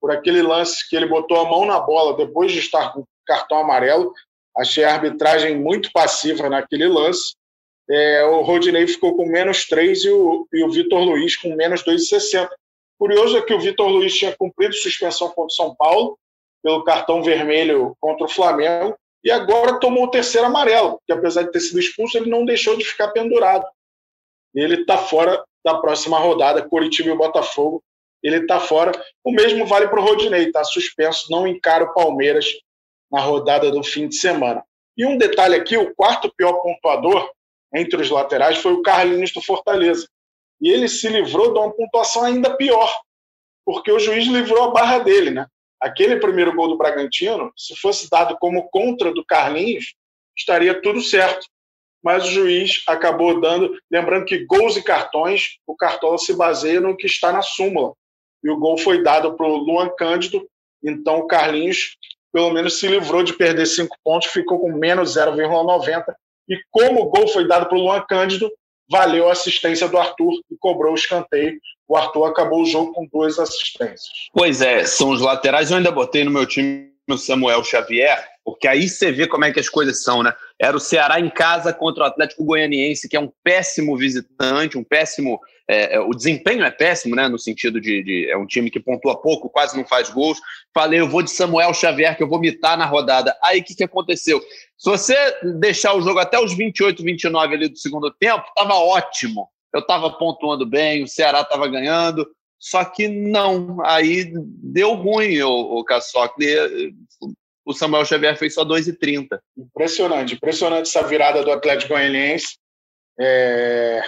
por 0.00 0.10
aquele 0.10 0.40
lance 0.40 0.88
que 0.88 0.96
ele 0.96 1.06
botou 1.06 1.38
a 1.38 1.48
mão 1.48 1.66
na 1.66 1.78
bola 1.78 2.16
depois 2.16 2.50
de 2.52 2.58
estar 2.58 2.92
com 2.92 3.04
cartão 3.26 3.58
amarelo. 3.58 4.12
Achei 4.56 4.84
a 4.84 4.94
arbitragem 4.94 5.58
muito 5.58 5.92
passiva 5.92 6.48
naquele 6.48 6.88
lance. 6.88 7.34
É, 7.90 8.24
o 8.24 8.42
Rodinei 8.42 8.86
ficou 8.86 9.16
com 9.16 9.26
menos 9.26 9.66
3 9.66 10.04
e 10.04 10.10
o, 10.10 10.46
e 10.52 10.62
o 10.62 10.70
Vitor 10.70 11.00
Luiz 11.00 11.36
com 11.36 11.54
menos 11.56 11.82
2,60. 11.82 12.48
Curioso 12.98 13.38
é 13.38 13.42
que 13.42 13.52
o 13.52 13.58
Vitor 13.58 13.88
Luiz 13.88 14.14
tinha 14.14 14.36
cumprido 14.36 14.74
suspensão 14.74 15.28
contra 15.28 15.46
o 15.46 15.50
São 15.50 15.74
Paulo 15.74 16.18
pelo 16.62 16.84
cartão 16.84 17.22
vermelho 17.22 17.96
contra 18.00 18.26
o 18.26 18.28
Flamengo 18.28 18.96
e 19.24 19.30
agora 19.30 19.80
tomou 19.80 20.04
o 20.04 20.10
terceiro 20.10 20.46
amarelo, 20.46 21.00
que 21.06 21.12
apesar 21.12 21.42
de 21.42 21.52
ter 21.52 21.60
sido 21.60 21.80
expulso, 21.80 22.16
ele 22.16 22.30
não 22.30 22.44
deixou 22.44 22.76
de 22.76 22.84
ficar 22.84 23.08
pendurado. 23.08 23.66
Ele 24.54 24.82
está 24.82 24.96
fora 24.96 25.42
da 25.64 25.78
próxima 25.78 26.18
rodada, 26.18 26.66
Curitiba 26.66 27.10
e 27.10 27.16
Botafogo. 27.16 27.82
Ele 28.22 28.38
está 28.38 28.60
fora. 28.60 28.92
O 29.24 29.30
mesmo 29.32 29.66
vale 29.66 29.88
para 29.88 30.00
o 30.00 30.04
Rodinei, 30.04 30.44
está 30.44 30.64
suspenso, 30.64 31.30
não 31.30 31.46
encara 31.46 31.84
o 31.84 31.94
Palmeiras 31.94 32.46
na 33.10 33.20
rodada 33.20 33.70
do 33.70 33.82
fim 33.82 34.08
de 34.08 34.16
semana. 34.16 34.64
E 34.96 35.06
um 35.06 35.16
detalhe 35.16 35.54
aqui: 35.54 35.76
o 35.76 35.94
quarto 35.94 36.32
pior 36.36 36.54
pontuador 36.54 37.30
entre 37.74 38.00
os 38.00 38.10
laterais 38.10 38.58
foi 38.58 38.72
o 38.72 38.82
Carlinhos 38.82 39.32
do 39.32 39.42
Fortaleza. 39.42 40.06
E 40.60 40.70
ele 40.70 40.88
se 40.88 41.08
livrou 41.08 41.52
de 41.52 41.58
uma 41.58 41.72
pontuação 41.72 42.24
ainda 42.24 42.56
pior, 42.56 42.94
porque 43.64 43.90
o 43.90 43.98
juiz 43.98 44.26
livrou 44.26 44.64
a 44.64 44.70
barra 44.70 44.98
dele, 44.98 45.30
né? 45.30 45.46
aquele 45.80 46.16
primeiro 46.16 46.54
gol 46.54 46.68
do 46.68 46.76
Bragantino, 46.76 47.50
se 47.56 47.74
fosse 47.76 48.08
dado 48.10 48.36
como 48.38 48.68
contra 48.68 49.12
do 49.12 49.24
Carlinhos, 49.24 49.94
estaria 50.36 50.80
tudo 50.80 51.00
certo. 51.00 51.46
Mas 52.02 52.24
o 52.24 52.30
juiz 52.30 52.82
acabou 52.86 53.40
dando, 53.40 53.78
lembrando 53.90 54.24
que 54.24 54.44
gols 54.46 54.76
e 54.76 54.82
cartões, 54.82 55.58
o 55.66 55.76
Cartola 55.76 56.16
se 56.16 56.34
baseia 56.34 56.80
no 56.80 56.96
que 56.96 57.06
está 57.06 57.32
na 57.32 57.42
súmula. 57.42 57.92
E 58.42 58.50
o 58.50 58.58
gol 58.58 58.78
foi 58.78 59.02
dado 59.02 59.36
para 59.36 59.46
o 59.46 59.56
Luan 59.56 59.90
Cândido, 59.98 60.46
então 60.82 61.18
o 61.18 61.26
Carlinhos 61.26 61.96
pelo 62.32 62.50
menos 62.50 62.78
se 62.78 62.86
livrou 62.86 63.22
de 63.22 63.32
perder 63.32 63.66
cinco 63.66 63.96
pontos, 64.04 64.28
ficou 64.28 64.60
com 64.60 64.72
menos 64.72 65.16
0,90. 65.16 66.14
E 66.50 66.58
como 66.70 67.02
o 67.02 67.10
gol 67.10 67.28
foi 67.28 67.46
dado 67.46 67.66
para 67.66 67.78
o 67.78 67.80
Luan 67.80 68.04
Cândido, 68.08 68.50
valeu 68.90 69.28
a 69.28 69.32
assistência 69.32 69.88
do 69.88 69.96
Arthur 69.96 70.32
e 70.50 70.56
cobrou 70.58 70.92
o 70.92 70.96
escanteio 70.96 71.58
o 71.90 71.96
Arthur 71.96 72.26
acabou 72.26 72.62
o 72.62 72.66
jogo 72.66 72.92
com 72.92 73.04
duas 73.12 73.36
assistências. 73.36 74.30
Pois 74.32 74.62
é, 74.62 74.84
são 74.84 75.10
os 75.10 75.20
laterais. 75.20 75.72
Eu 75.72 75.78
ainda 75.78 75.90
botei 75.90 76.22
no 76.22 76.30
meu 76.30 76.46
time 76.46 76.88
o 77.10 77.18
Samuel 77.18 77.64
Xavier, 77.64 78.24
porque 78.50 78.68
aí 78.68 78.88
você 78.88 79.10
vê 79.10 79.26
como 79.26 79.44
é 79.44 79.52
que 79.52 79.60
as 79.60 79.68
coisas 79.68 80.02
são, 80.02 80.22
né? 80.22 80.32
Era 80.58 80.76
o 80.76 80.80
Ceará 80.80 81.18
em 81.18 81.30
casa 81.30 81.72
contra 81.72 82.04
o 82.04 82.06
Atlético 82.06 82.44
Goianiense, 82.44 83.08
que 83.08 83.16
é 83.16 83.20
um 83.20 83.32
péssimo 83.42 83.96
visitante, 83.96 84.78
um 84.78 84.84
péssimo. 84.84 85.40
É, 85.68 85.96
é, 85.96 86.00
o 86.00 86.10
desempenho 86.10 86.64
é 86.64 86.70
péssimo, 86.70 87.14
né? 87.14 87.28
No 87.28 87.38
sentido 87.38 87.80
de, 87.80 88.02
de, 88.02 88.30
É 88.30 88.36
um 88.36 88.46
time 88.46 88.70
que 88.70 88.80
pontua 88.80 89.20
pouco, 89.20 89.48
quase 89.48 89.76
não 89.76 89.86
faz 89.86 90.10
gols. 90.10 90.38
Falei, 90.74 91.00
eu 91.00 91.08
vou 91.08 91.22
de 91.22 91.30
Samuel 91.30 91.72
Xavier, 91.72 92.16
que 92.16 92.22
eu 92.22 92.28
vou 92.28 92.40
mitar 92.40 92.76
na 92.76 92.86
rodada. 92.86 93.36
Aí 93.42 93.60
o 93.60 93.64
que, 93.64 93.74
que 93.74 93.84
aconteceu? 93.84 94.40
Se 94.76 94.90
você 94.90 95.16
deixar 95.60 95.94
o 95.94 96.02
jogo 96.02 96.18
até 96.18 96.38
os 96.38 96.56
28, 96.56 97.02
29 97.02 97.54
ali 97.54 97.68
do 97.68 97.78
segundo 97.78 98.10
tempo, 98.10 98.44
estava 98.48 98.74
ótimo 98.74 99.48
eu 99.72 99.80
estava 99.80 100.10
pontuando 100.10 100.66
bem, 100.66 101.02
o 101.02 101.08
Ceará 101.08 101.42
estava 101.42 101.68
ganhando, 101.68 102.28
só 102.58 102.84
que 102.84 103.08
não, 103.08 103.78
aí 103.84 104.32
deu 104.34 104.94
ruim 104.94 105.40
o, 105.42 105.80
o. 105.80 105.84
O 107.64 107.72
Samuel 107.72 108.04
Xavier 108.04 108.36
fez 108.36 108.54
só 108.54 108.64
2,30. 108.64 109.38
Impressionante, 109.56 110.34
impressionante 110.34 110.88
essa 110.88 111.06
virada 111.06 111.42
do 111.44 111.52
Atlético 111.52 111.94
Goianiense. 111.94 112.58
É... 113.18 114.02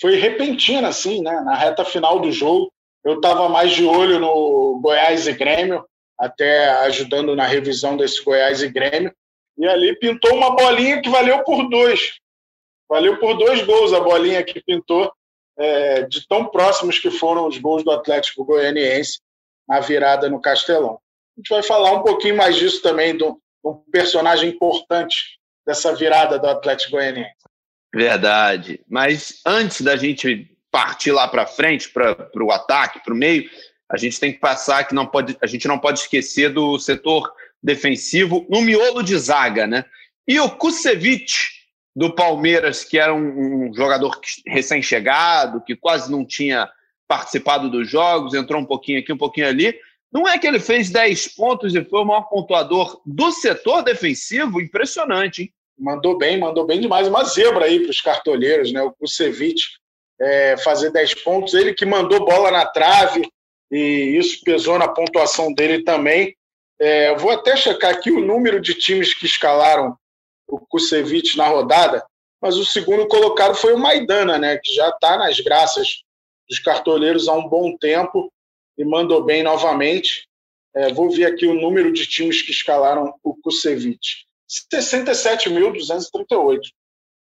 Foi 0.00 0.16
repentina, 0.16 0.88
assim, 0.88 1.22
né? 1.22 1.40
Na 1.40 1.54
reta 1.54 1.84
final 1.84 2.20
do 2.20 2.30
jogo, 2.30 2.72
eu 3.04 3.14
estava 3.14 3.48
mais 3.48 3.72
de 3.72 3.84
olho 3.84 4.18
no 4.18 4.80
Goiás 4.80 5.26
e 5.26 5.32
Grêmio, 5.32 5.84
até 6.18 6.70
ajudando 6.82 7.34
na 7.34 7.46
revisão 7.46 7.96
desse 7.96 8.22
Goiás 8.22 8.62
e 8.62 8.68
Grêmio. 8.68 9.12
E 9.56 9.66
ali 9.66 9.96
pintou 9.98 10.34
uma 10.34 10.54
bolinha 10.54 11.00
que 11.00 11.08
valeu 11.08 11.42
por 11.42 11.68
dois. 11.68 12.18
Valeu 12.88 13.18
por 13.18 13.36
dois 13.36 13.62
gols 13.62 13.92
a 13.92 14.00
bolinha 14.00 14.42
que 14.42 14.62
pintou, 14.62 15.12
é, 15.58 16.02
de 16.02 16.26
tão 16.26 16.46
próximos 16.46 16.98
que 16.98 17.10
foram 17.10 17.46
os 17.46 17.58
gols 17.58 17.82
do 17.82 17.90
Atlético 17.90 18.44
Goianiense 18.44 19.20
na 19.68 19.80
virada 19.80 20.28
no 20.28 20.40
Castelão. 20.40 21.00
A 21.38 21.40
gente 21.40 21.50
vai 21.50 21.62
falar 21.62 21.92
um 21.92 22.02
pouquinho 22.02 22.36
mais 22.36 22.56
disso 22.56 22.82
também, 22.82 23.16
de 23.16 23.22
um 23.22 23.74
personagem 23.92 24.50
importante 24.50 25.38
dessa 25.64 25.94
virada 25.94 26.36
do 26.36 26.48
Atlético 26.48 26.92
Goianiense. 26.92 27.30
Verdade. 27.94 28.80
Mas 28.88 29.40
antes 29.46 29.82
da 29.82 29.96
gente 29.96 30.50
partir 30.68 31.12
lá 31.12 31.28
para 31.28 31.46
frente, 31.46 31.88
para 31.90 32.28
o 32.42 32.50
ataque, 32.50 33.02
para 33.04 33.14
o 33.14 33.16
meio, 33.16 33.48
a 33.88 33.96
gente 33.96 34.18
tem 34.18 34.32
que 34.32 34.40
passar 34.40 34.82
que 34.84 34.94
não 34.94 35.06
pode, 35.06 35.36
a 35.40 35.46
gente 35.46 35.68
não 35.68 35.78
pode 35.78 36.00
esquecer 36.00 36.52
do 36.52 36.76
setor 36.76 37.32
defensivo 37.62 38.44
no 38.50 38.60
miolo 38.60 39.00
de 39.00 39.16
zaga, 39.16 39.64
né? 39.64 39.84
E 40.26 40.40
o 40.40 40.50
Kusevich 40.50 41.50
do 41.94 42.12
Palmeiras, 42.14 42.82
que 42.82 42.98
era 42.98 43.14
um, 43.14 43.68
um 43.68 43.74
jogador 43.74 44.20
recém-chegado, 44.44 45.62
que 45.62 45.76
quase 45.76 46.10
não 46.10 46.24
tinha 46.24 46.68
participado 47.06 47.70
dos 47.70 47.88
jogos, 47.88 48.34
entrou 48.34 48.60
um 48.60 48.66
pouquinho 48.66 48.98
aqui, 48.98 49.12
um 49.12 49.18
pouquinho 49.18 49.46
ali. 49.46 49.78
Não 50.12 50.26
é 50.26 50.38
que 50.38 50.46
ele 50.46 50.58
fez 50.58 50.90
10 50.90 51.34
pontos 51.34 51.74
e 51.74 51.84
foi 51.84 52.00
o 52.00 52.04
maior 52.04 52.22
pontuador 52.22 53.00
do 53.04 53.30
setor 53.30 53.82
defensivo? 53.82 54.60
Impressionante, 54.60 55.42
hein? 55.42 55.52
Mandou 55.78 56.18
bem, 56.18 56.38
mandou 56.38 56.66
bem 56.66 56.80
demais. 56.80 57.06
Uma 57.06 57.24
zebra 57.24 57.66
aí 57.66 57.80
para 57.80 57.90
os 57.90 58.00
cartoleiros, 58.00 58.72
né? 58.72 58.82
O 58.82 58.92
Kusevich 58.92 59.62
é, 60.20 60.56
fazer 60.56 60.90
10 60.90 61.22
pontos. 61.22 61.54
Ele 61.54 61.74
que 61.74 61.86
mandou 61.86 62.24
bola 62.24 62.50
na 62.50 62.66
trave 62.66 63.28
e 63.70 64.16
isso 64.18 64.40
pesou 64.44 64.78
na 64.78 64.88
pontuação 64.88 65.52
dele 65.52 65.84
também. 65.84 66.34
É, 66.80 67.14
vou 67.16 67.30
até 67.30 67.56
checar 67.56 67.92
aqui 67.92 68.10
o 68.10 68.24
número 68.24 68.60
de 68.60 68.74
times 68.74 69.14
que 69.14 69.26
escalaram 69.26 69.96
o 70.48 70.58
Kusevich 70.58 71.36
na 71.36 71.46
rodada, 71.46 72.04
mas 72.40 72.56
o 72.56 72.64
segundo 72.64 73.06
colocado 73.06 73.54
foi 73.54 73.74
o 73.74 73.78
Maidana, 73.78 74.38
né, 74.38 74.58
que 74.62 74.72
já 74.72 74.88
está 74.88 75.18
nas 75.18 75.38
graças 75.40 76.02
dos 76.48 76.58
cartoleiros 76.60 77.28
há 77.28 77.34
um 77.34 77.48
bom 77.48 77.76
tempo 77.76 78.32
e 78.78 78.84
mandou 78.84 79.24
bem 79.24 79.42
novamente. 79.42 80.28
É, 80.74 80.92
vou 80.92 81.10
ver 81.10 81.26
aqui 81.26 81.46
o 81.46 81.54
número 81.60 81.92
de 81.92 82.06
times 82.06 82.40
que 82.42 82.52
escalaram 82.52 83.12
o 83.22 83.34
Kusevich. 83.34 84.26
67.238. 84.72 86.60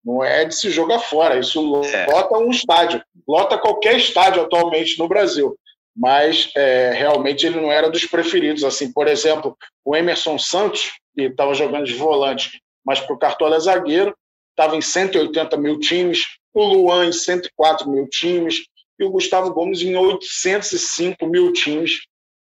Não 0.04 0.24
é 0.24 0.44
de 0.46 0.54
se 0.54 0.70
jogar 0.70 1.00
fora, 1.00 1.38
isso 1.38 1.82
é. 1.84 2.06
lota 2.06 2.38
um 2.38 2.50
estádio, 2.50 3.04
lota 3.28 3.58
qualquer 3.58 3.98
estádio 3.98 4.40
atualmente 4.42 4.98
no 4.98 5.06
Brasil. 5.06 5.54
Mas 5.94 6.50
é, 6.56 6.92
realmente 6.92 7.44
ele 7.44 7.60
não 7.60 7.70
era 7.70 7.90
dos 7.90 8.06
preferidos. 8.06 8.64
Assim, 8.64 8.90
por 8.92 9.06
exemplo, 9.06 9.58
o 9.84 9.94
Emerson 9.94 10.38
Santos, 10.38 10.92
que 11.14 11.24
estava 11.24 11.52
jogando 11.52 11.84
de 11.84 11.92
volante, 11.94 12.62
mas 12.84 13.00
para 13.00 13.14
o 13.14 13.18
Cartola 13.18 13.56
é 13.56 13.60
zagueiro, 13.60 14.16
estava 14.50 14.74
em 14.76 14.80
180 14.80 15.56
mil 15.58 15.78
times, 15.78 16.24
o 16.54 16.64
Luan 16.64 17.06
em 17.06 17.12
104 17.12 17.90
mil 17.90 18.08
times 18.08 18.64
e 19.00 19.04
o 19.04 19.10
Gustavo 19.10 19.52
Gomes 19.52 19.82
em 19.82 19.96
805 19.96 21.26
mil 21.26 21.52
times. 21.52 22.06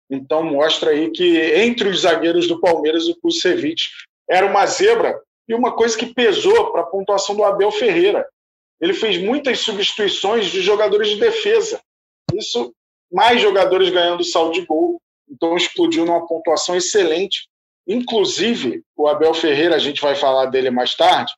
Então 0.09 0.43
mostra 0.43 0.91
aí 0.91 1.09
que 1.09 1.39
entre 1.55 1.87
os 1.87 2.01
zagueiros 2.01 2.47
do 2.47 2.59
Palmeiras 2.59 3.07
o 3.07 3.15
Kusevich 3.21 3.89
era 4.29 4.45
uma 4.45 4.65
zebra 4.65 5.19
e 5.47 5.53
uma 5.53 5.71
coisa 5.73 5.97
que 5.97 6.13
pesou 6.13 6.71
para 6.71 6.81
a 6.81 6.85
pontuação 6.85 7.35
do 7.35 7.43
Abel 7.43 7.71
Ferreira. 7.71 8.27
Ele 8.79 8.93
fez 8.93 9.17
muitas 9.17 9.59
substituições 9.59 10.47
de 10.47 10.61
jogadores 10.61 11.09
de 11.09 11.15
defesa. 11.17 11.81
Isso, 12.33 12.73
mais 13.11 13.41
jogadores 13.41 13.89
ganhando 13.89 14.23
saldo 14.23 14.53
de 14.53 14.65
gol. 14.65 15.01
Então 15.29 15.55
explodiu 15.55 16.05
numa 16.05 16.27
pontuação 16.27 16.75
excelente 16.75 17.49
Inclusive, 17.87 18.83
o 18.95 19.07
Abel 19.07 19.33
Ferreira, 19.33 19.75
a 19.75 19.79
gente 19.79 20.01
vai 20.01 20.15
falar 20.15 20.45
dele 20.47 20.69
mais 20.69 20.95
tarde, 20.95 21.33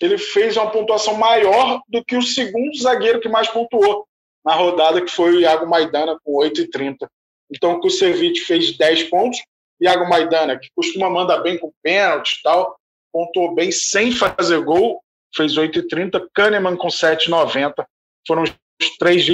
ele 0.00 0.18
fez 0.18 0.56
uma 0.56 0.70
pontuação 0.70 1.14
maior 1.14 1.82
do 1.88 2.04
que 2.04 2.16
o 2.16 2.22
segundo 2.22 2.76
zagueiro 2.78 3.20
que 3.20 3.28
mais 3.28 3.48
pontuou, 3.48 4.06
na 4.44 4.54
rodada, 4.54 5.02
que 5.02 5.10
foi 5.10 5.36
o 5.36 5.40
Iago 5.40 5.66
Maidana 5.66 6.18
com 6.24 6.32
8,30. 6.38 7.08
Então, 7.54 7.72
o 7.72 7.80
Kusevich 7.80 8.40
fez 8.40 8.76
10 8.76 9.04
pontos. 9.04 9.38
Iago 9.80 10.08
Maidana, 10.08 10.58
que 10.58 10.68
costuma 10.74 11.08
mandar 11.08 11.38
bem 11.38 11.58
com 11.58 11.72
pênalti 11.82 12.32
e 12.32 12.42
tal, 12.42 12.76
pontuou 13.12 13.54
bem 13.54 13.70
sem 13.70 14.10
fazer 14.12 14.60
gol, 14.62 15.02
fez 15.34 15.54
8,30. 15.54 16.26
Kahneman 16.34 16.76
com 16.76 16.88
7,90. 16.88 17.84
Foram 18.26 18.42
os 18.42 18.52
três, 18.98 19.26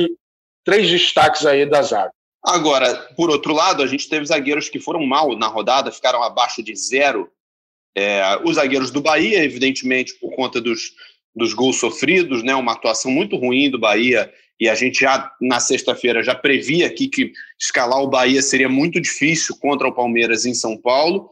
três 0.64 0.90
destaques 0.90 1.46
aí 1.46 1.66
da 1.66 1.82
zaga. 1.82 2.12
Agora, 2.44 2.94
por 3.16 3.30
outro 3.30 3.54
lado, 3.54 3.82
a 3.82 3.86
gente 3.86 4.08
teve 4.08 4.26
zagueiros 4.26 4.68
que 4.68 4.78
foram 4.78 5.04
mal 5.06 5.34
na 5.36 5.46
rodada, 5.46 5.90
ficaram 5.90 6.22
abaixo 6.22 6.62
de 6.62 6.76
zero. 6.76 7.30
É, 7.96 8.38
os 8.44 8.56
zagueiros 8.56 8.90
do 8.90 9.00
Bahia, 9.00 9.42
evidentemente, 9.42 10.14
por 10.14 10.34
conta 10.36 10.60
dos, 10.60 10.92
dos 11.34 11.54
gols 11.54 11.80
sofridos, 11.80 12.42
né, 12.42 12.54
uma 12.54 12.72
atuação 12.72 13.10
muito 13.10 13.36
ruim 13.36 13.70
do 13.70 13.78
Bahia, 13.78 14.30
e 14.60 14.68
a 14.68 14.74
gente 14.74 15.00
já 15.00 15.30
na 15.40 15.58
sexta-feira 15.60 16.22
já 16.22 16.34
previa 16.34 16.86
aqui 16.86 17.08
que 17.08 17.32
escalar 17.60 18.00
o 18.00 18.08
Bahia 18.08 18.40
seria 18.40 18.68
muito 18.68 19.00
difícil 19.00 19.56
contra 19.58 19.88
o 19.88 19.94
Palmeiras 19.94 20.46
em 20.46 20.54
São 20.54 20.76
Paulo. 20.76 21.30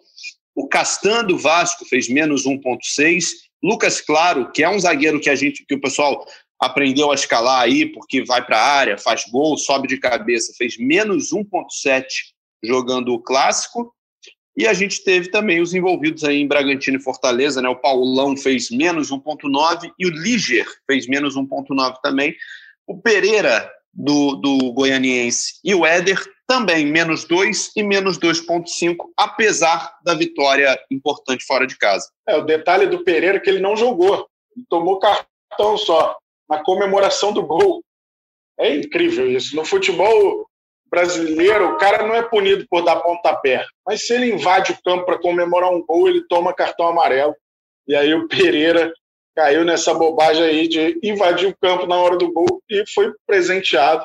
O 0.54 0.68
Castan 0.68 1.24
do 1.24 1.38
Vasco 1.38 1.84
fez 1.84 2.08
menos 2.08 2.44
1,6. 2.44 3.24
Lucas 3.62 4.00
Claro, 4.00 4.50
que 4.50 4.62
é 4.62 4.68
um 4.68 4.78
zagueiro 4.78 5.20
que 5.20 5.30
a 5.30 5.34
gente, 5.34 5.64
que 5.64 5.74
o 5.74 5.80
pessoal 5.80 6.26
aprendeu 6.60 7.10
a 7.10 7.14
escalar 7.14 7.62
aí, 7.62 7.86
porque 7.86 8.24
vai 8.24 8.44
para 8.44 8.58
a 8.58 8.72
área, 8.72 8.98
faz 8.98 9.24
gol, 9.30 9.56
sobe 9.56 9.88
de 9.88 9.98
cabeça, 9.98 10.52
fez 10.56 10.76
menos 10.78 11.32
1,7 11.32 12.04
jogando 12.62 13.12
o 13.12 13.20
clássico. 13.20 13.92
E 14.56 14.66
a 14.66 14.74
gente 14.74 15.02
teve 15.02 15.30
também 15.30 15.62
os 15.62 15.72
envolvidos 15.72 16.24
aí 16.24 16.36
em 16.36 16.46
Bragantino 16.46 16.98
e 16.98 17.02
Fortaleza, 17.02 17.62
né? 17.62 17.68
O 17.68 17.80
Paulão 17.80 18.36
fez 18.36 18.70
menos 18.70 19.10
1,9 19.10 19.90
e 19.98 20.06
o 20.06 20.10
Liger 20.10 20.66
fez 20.86 21.06
menos 21.06 21.34
1,9 21.34 21.96
também. 22.02 22.36
O 22.86 23.00
Pereira, 23.00 23.70
do, 23.92 24.36
do 24.36 24.72
Goianiense, 24.72 25.54
e 25.64 25.74
o 25.74 25.84
Éder 25.84 26.18
também 26.46 26.86
menos 26.86 27.24
2 27.24 27.72
e 27.76 27.82
menos 27.82 28.18
2,5, 28.18 28.96
apesar 29.16 29.94
da 30.04 30.14
vitória 30.14 30.78
importante 30.90 31.44
fora 31.44 31.66
de 31.66 31.78
casa. 31.78 32.10
É, 32.28 32.36
o 32.36 32.42
detalhe 32.42 32.86
do 32.86 33.04
Pereira 33.04 33.38
é 33.38 33.40
que 33.40 33.48
ele 33.48 33.60
não 33.60 33.76
jogou, 33.76 34.26
ele 34.56 34.66
tomou 34.68 34.98
cartão 34.98 35.76
só 35.76 36.16
na 36.48 36.62
comemoração 36.62 37.32
do 37.32 37.42
gol. 37.42 37.82
É 38.58 38.74
incrível 38.76 39.30
isso. 39.30 39.56
No 39.56 39.64
futebol 39.64 40.46
brasileiro, 40.90 41.70
o 41.70 41.78
cara 41.78 42.06
não 42.06 42.14
é 42.14 42.22
punido 42.22 42.66
por 42.68 42.82
dar 42.82 42.96
pontapé, 42.96 43.64
mas 43.86 44.06
se 44.06 44.12
ele 44.12 44.30
invade 44.30 44.72
o 44.72 44.82
campo 44.82 45.06
para 45.06 45.18
comemorar 45.18 45.70
um 45.70 45.82
gol, 45.84 46.06
ele 46.06 46.22
toma 46.28 46.52
cartão 46.52 46.86
amarelo. 46.86 47.34
E 47.88 47.96
aí 47.96 48.12
o 48.12 48.28
Pereira 48.28 48.92
caiu 49.34 49.64
nessa 49.64 49.94
bobagem 49.94 50.42
aí 50.42 50.68
de 50.68 50.98
invadir 51.02 51.48
o 51.48 51.56
campo 51.60 51.86
na 51.86 51.96
hora 51.96 52.16
do 52.16 52.32
gol 52.32 52.62
e 52.68 52.84
foi 52.92 53.12
presenteado, 53.26 54.04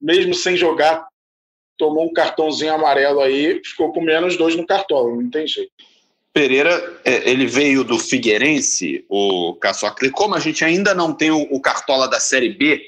mesmo 0.00 0.34
sem 0.34 0.56
jogar. 0.56 1.06
Tomou 1.78 2.06
um 2.06 2.12
cartãozinho 2.12 2.72
amarelo 2.72 3.20
aí, 3.20 3.60
ficou 3.64 3.92
com 3.92 4.00
menos 4.00 4.36
dois 4.36 4.56
no 4.56 4.66
cartão, 4.66 5.16
não 5.16 5.30
tem 5.30 5.46
jeito. 5.46 5.72
Pereira, 6.36 7.00
é, 7.02 7.30
ele 7.30 7.46
veio 7.46 7.82
do 7.82 7.98
Figueirense, 7.98 9.06
o 9.08 9.54
Caçocle. 9.54 10.10
Como 10.10 10.34
a 10.34 10.38
gente 10.38 10.62
ainda 10.62 10.94
não 10.94 11.14
tem 11.14 11.30
o, 11.30 11.58
Cartola 11.60 12.06
da 12.06 12.20
Série 12.20 12.50
B, 12.50 12.78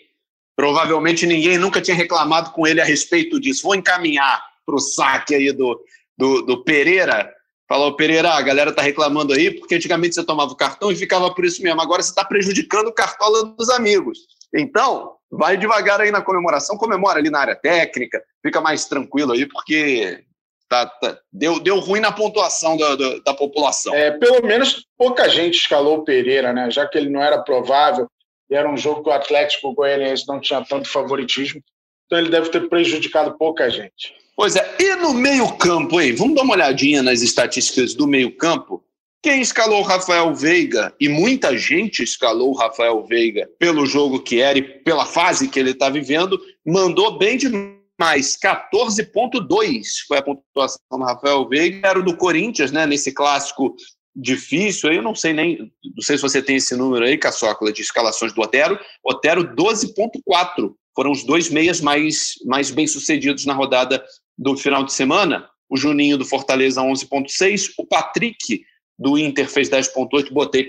provavelmente 0.55 1.25
ninguém 1.25 1.57
nunca 1.57 1.81
tinha 1.81 1.97
reclamado 1.97 2.51
com 2.51 2.67
ele 2.67 2.79
a 2.79 2.85
respeito 2.85 3.41
disso. 3.41 3.63
Vou 3.63 3.75
encaminhar 3.75 4.43
para 4.67 4.75
o 4.75 4.79
saque 4.79 5.35
aí 5.35 5.51
do, 5.51 5.83
do, 6.15 6.43
do 6.43 6.63
Pereira. 6.63 7.35
Falou, 7.69 7.95
Pereira, 7.95 8.31
a 8.31 8.41
galera 8.41 8.73
tá 8.73 8.81
reclamando 8.81 9.35
aí, 9.35 9.51
porque 9.51 9.75
antigamente 9.75 10.15
você 10.15 10.25
tomava 10.25 10.51
o 10.51 10.57
cartão 10.57 10.91
e 10.91 10.97
ficava 10.97 11.33
por 11.35 11.45
isso 11.45 11.63
mesmo. 11.63 11.81
Agora 11.81 12.03
você 12.03 12.09
está 12.09 12.25
prejudicando 12.25 12.89
o 12.89 12.95
Cartola 12.95 13.45
dos 13.45 13.69
amigos. 13.69 14.21
Então, 14.55 15.17
vai 15.31 15.59
devagar 15.59 16.01
aí 16.01 16.11
na 16.11 16.23
comemoração, 16.23 16.79
comemora 16.79 17.19
ali 17.19 17.29
na 17.29 17.41
área 17.41 17.55
técnica, 17.55 18.23
fica 18.43 18.61
mais 18.61 18.87
tranquilo 18.87 19.33
aí, 19.33 19.47
porque 19.47 20.25
Tá, 20.69 20.85
tá, 20.85 21.19
deu, 21.33 21.59
deu 21.59 21.79
ruim 21.79 21.99
na 21.99 22.13
pontuação 22.13 22.77
da, 22.77 22.95
da, 22.95 23.19
da, 23.25 23.35
população. 23.35 23.95
É, 23.95 24.11
pelo 24.11 24.47
menos 24.47 24.85
pouca 24.99 25.27
gente 25.27 25.55
escalou 25.55 25.99
o 25.99 26.05
Pereira, 26.05 26.53
né? 26.53 26.71
Já 26.71 26.87
que 26.87 26.99
ele 26.99 27.09
não 27.09 27.23
era 27.23 27.43
provável 27.43 28.07
e 28.51 28.55
era 28.55 28.71
um 28.71 28.77
jogo 28.77 29.03
que 29.03 29.09
o 29.09 29.13
Atlético 29.15 29.73
Goianiense 29.73 30.29
não 30.29 30.39
tinha 30.39 30.63
tanto 30.63 30.87
favoritismo. 30.87 31.63
Então 32.05 32.19
ele 32.19 32.29
deve 32.29 32.51
ter 32.51 32.69
prejudicado 32.69 33.39
pouca 33.39 33.71
gente. 33.71 34.15
Pois 34.39 34.55
é, 34.55 34.77
e 34.79 34.95
no 34.95 35.13
meio-campo, 35.13 35.99
aí? 35.99 36.13
Vamos 36.13 36.37
dar 36.37 36.43
uma 36.43 36.55
olhadinha 36.55 37.03
nas 37.03 37.23
estatísticas 37.23 37.93
do 37.93 38.07
meio-campo. 38.07 38.85
Quem 39.21 39.41
escalou 39.41 39.83
Rafael 39.83 40.33
Veiga, 40.33 40.95
e 41.01 41.09
muita 41.09 41.59
gente 41.59 42.05
escalou 42.05 42.55
Rafael 42.55 43.05
Veiga 43.05 43.51
pelo 43.59 43.85
jogo 43.85 44.21
que 44.21 44.41
era 44.41 44.57
e 44.57 44.63
pela 44.63 45.05
fase 45.05 45.49
que 45.49 45.59
ele 45.59 45.73
está 45.73 45.91
vivendo, 45.91 46.41
mandou 46.65 47.19
bem 47.19 47.37
demais. 47.37 47.77
mais 47.99 48.39
14,2 48.39 50.07
foi 50.07 50.19
a 50.19 50.23
pontuação 50.23 50.79
do 50.89 50.99
Rafael 50.99 51.49
Veiga, 51.49 51.89
era 51.89 51.99
o 51.99 52.05
do 52.05 52.17
Corinthians, 52.17 52.71
né, 52.71 52.87
nesse 52.87 53.11
clássico 53.11 53.75
difícil, 54.15 54.93
eu 54.93 55.03
não 55.03 55.17
sei 55.17 55.33
nem, 55.33 55.59
não 55.97 56.03
sei 56.03 56.17
se 56.17 56.23
você 56.23 56.41
tem 56.41 56.57
esse 56.57 56.77
número 56.77 57.05
aí, 57.05 57.19
Caçocla, 57.19 57.73
de 57.73 57.83
escalações 57.83 58.33
do 58.33 58.41
Otero, 58.41 58.79
Otero 59.03 59.53
12,4, 59.57 60.73
foram 60.95 61.11
os 61.11 61.25
dois 61.25 61.49
meias 61.49 61.81
mais, 61.81 62.35
mais 62.45 62.71
bem-sucedidos 62.71 63.45
na 63.45 63.55
rodada 63.55 64.01
do 64.39 64.57
final 64.57 64.85
de 64.85 64.93
semana, 64.93 65.51
o 65.69 65.77
Juninho 65.77 66.17
do 66.17 66.25
Fortaleza 66.25 66.81
11,6, 66.81 67.73
o 67.77 67.85
Patrick 67.85 68.65
do 68.99 69.19
Inter 69.19 69.49
fez 69.49 69.69
10,8, 69.69 70.33
botei 70.33 70.67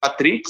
Patrick, 0.00 0.48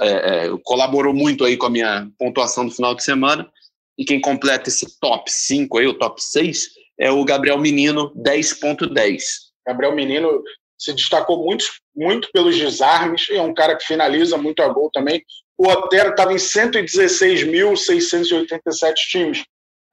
é, 0.00 0.46
é, 0.46 0.50
colaborou 0.62 1.14
muito 1.14 1.44
aí 1.44 1.56
com 1.56 1.66
a 1.66 1.70
minha 1.70 2.10
pontuação 2.18 2.66
do 2.66 2.74
final 2.74 2.94
de 2.94 3.04
semana, 3.04 3.48
e 3.96 4.04
quem 4.04 4.20
completa 4.20 4.68
esse 4.68 4.98
top 4.98 5.30
5 5.30 5.78
aí, 5.78 5.86
o 5.86 5.94
top 5.94 6.20
6, 6.22 6.70
é 6.98 7.10
o 7.10 7.24
Gabriel 7.24 7.58
Menino, 7.58 8.12
10.10. 8.16 9.22
Gabriel 9.66 9.94
Menino 9.94 10.42
se 10.76 10.92
destacou 10.92 11.42
muito, 11.44 11.64
muito 11.94 12.28
pelos 12.32 12.56
desarmes, 12.56 13.30
é 13.30 13.40
um 13.40 13.54
cara 13.54 13.76
que 13.76 13.86
finaliza 13.86 14.36
muito 14.36 14.60
a 14.62 14.68
gol 14.68 14.90
também. 14.92 15.22
O 15.56 15.68
Otero 15.68 16.10
estava 16.10 16.32
em 16.32 16.36
116.687 16.36 18.94
times. 19.08 19.44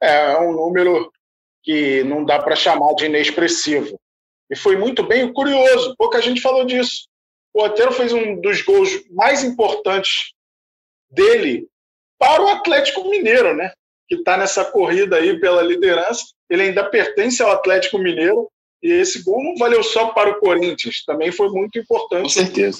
É 0.01 0.39
um 0.39 0.53
número 0.53 1.11
que 1.63 2.03
não 2.03 2.25
dá 2.25 2.39
para 2.39 2.55
chamar 2.55 2.93
de 2.95 3.05
inexpressivo. 3.05 3.99
E 4.49 4.55
foi 4.55 4.75
muito 4.75 5.03
bem 5.03 5.31
curioso, 5.31 5.95
pouca 5.97 6.21
gente 6.21 6.41
falou 6.41 6.65
disso. 6.65 7.07
O 7.53 7.63
Otero 7.63 7.91
fez 7.91 8.13
um 8.13 8.39
dos 8.39 8.61
gols 8.61 8.89
mais 9.09 9.43
importantes 9.43 10.33
dele 11.09 11.67
para 12.17 12.41
o 12.41 12.47
Atlético 12.47 13.09
Mineiro, 13.09 13.55
né? 13.55 13.73
que 14.11 14.15
está 14.15 14.35
nessa 14.35 14.65
corrida 14.65 15.15
aí 15.15 15.39
pela 15.39 15.61
liderança. 15.61 16.25
Ele 16.49 16.63
ainda 16.63 16.83
pertence 16.83 17.41
ao 17.41 17.49
Atlético 17.49 17.97
Mineiro 17.97 18.51
e 18.83 18.91
esse 18.91 19.23
gol 19.23 19.41
não 19.41 19.55
valeu 19.55 19.81
só 19.81 20.07
para 20.07 20.31
o 20.31 20.39
Corinthians, 20.39 21.05
também 21.05 21.31
foi 21.31 21.47
muito 21.47 21.79
importante 21.79 22.35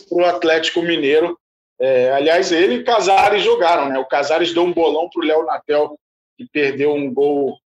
para 0.10 0.18
o 0.18 0.26
Atlético 0.26 0.82
Mineiro. 0.82 1.40
É, 1.80 2.12
aliás, 2.12 2.52
ele 2.52 2.76
e 2.76 2.84
Casares 2.84 3.44
jogaram, 3.44 3.88
né? 3.88 3.98
O 3.98 4.06
Casares 4.06 4.54
deu 4.54 4.64
um 4.64 4.74
bolão 4.74 5.10
para 5.10 5.24
o 5.24 5.26
Léo 5.26 5.46
Natel, 5.46 5.98
que 6.38 6.46
perdeu 6.52 6.94
um 6.94 7.14
gol 7.14 7.58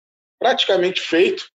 praticamente 0.44 1.00
feito, 1.00 1.48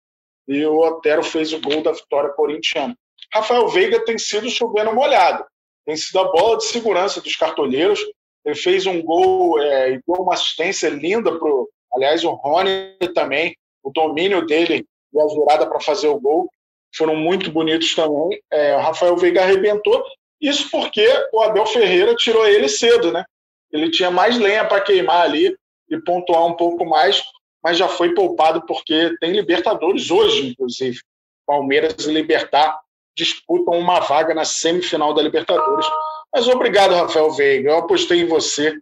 e 0.47 0.65
o 0.65 0.79
Otero 0.79 1.21
fez 1.21 1.53
o 1.53 1.61
gol 1.61 1.83
da 1.83 1.91
vitória 1.91 2.31
corintiana. 2.31 2.97
Rafael 3.31 3.67
Veiga 3.67 4.03
tem 4.03 4.17
sido 4.17 4.49
chovendo 4.49 4.95
molhado, 4.95 5.45
tem 5.85 5.95
sido 5.95 6.17
a 6.17 6.31
bola 6.31 6.57
de 6.57 6.65
segurança 6.65 7.21
dos 7.21 7.35
cartoleiros. 7.35 7.99
Ele 8.43 8.55
fez 8.55 8.87
um 8.87 8.99
gol 9.03 9.61
é, 9.61 9.91
e 9.91 10.01
deu 10.07 10.23
uma 10.23 10.33
assistência 10.33 10.89
linda 10.89 11.37
para 11.37 11.49
Aliás, 11.93 12.23
o 12.23 12.31
Rony 12.31 12.97
também, 13.13 13.55
o 13.83 13.91
domínio 13.91 14.43
dele 14.47 14.83
e 15.13 15.21
a 15.21 15.25
virada 15.27 15.67
para 15.67 15.79
fazer 15.79 16.07
o 16.07 16.19
gol 16.19 16.49
foram 16.95 17.15
muito 17.15 17.51
bonitos 17.51 17.93
também. 17.93 18.41
É, 18.51 18.75
o 18.75 18.79
Rafael 18.79 19.15
Veiga 19.17 19.43
arrebentou. 19.43 20.03
Isso 20.41 20.69
porque 20.71 21.07
o 21.31 21.41
Abel 21.41 21.67
Ferreira 21.67 22.15
tirou 22.15 22.47
ele 22.47 22.67
cedo, 22.67 23.11
né? 23.11 23.23
Ele 23.71 23.91
tinha 23.91 24.09
mais 24.09 24.37
lenha 24.39 24.65
para 24.65 24.81
queimar 24.81 25.21
ali 25.21 25.55
e 25.89 25.97
pontuar 25.99 26.45
um 26.45 26.55
pouco 26.55 26.85
mais, 26.85 27.21
mas 27.63 27.77
já 27.77 27.87
foi 27.87 28.13
poupado 28.13 28.65
porque 28.65 29.15
tem 29.19 29.31
Libertadores 29.31 30.09
hoje, 30.09 30.49
inclusive. 30.49 30.99
Palmeiras 31.45 32.05
e 32.05 32.11
Libertar 32.11 32.79
disputam 33.15 33.77
uma 33.77 33.99
vaga 33.99 34.33
na 34.33 34.45
semifinal 34.45 35.13
da 35.13 35.21
Libertadores. 35.21 35.85
Mas 36.33 36.47
obrigado, 36.47 36.93
Rafael 36.93 37.31
Veiga. 37.31 37.71
Eu 37.71 37.77
apostei 37.79 38.21
em 38.21 38.27
você 38.27 38.77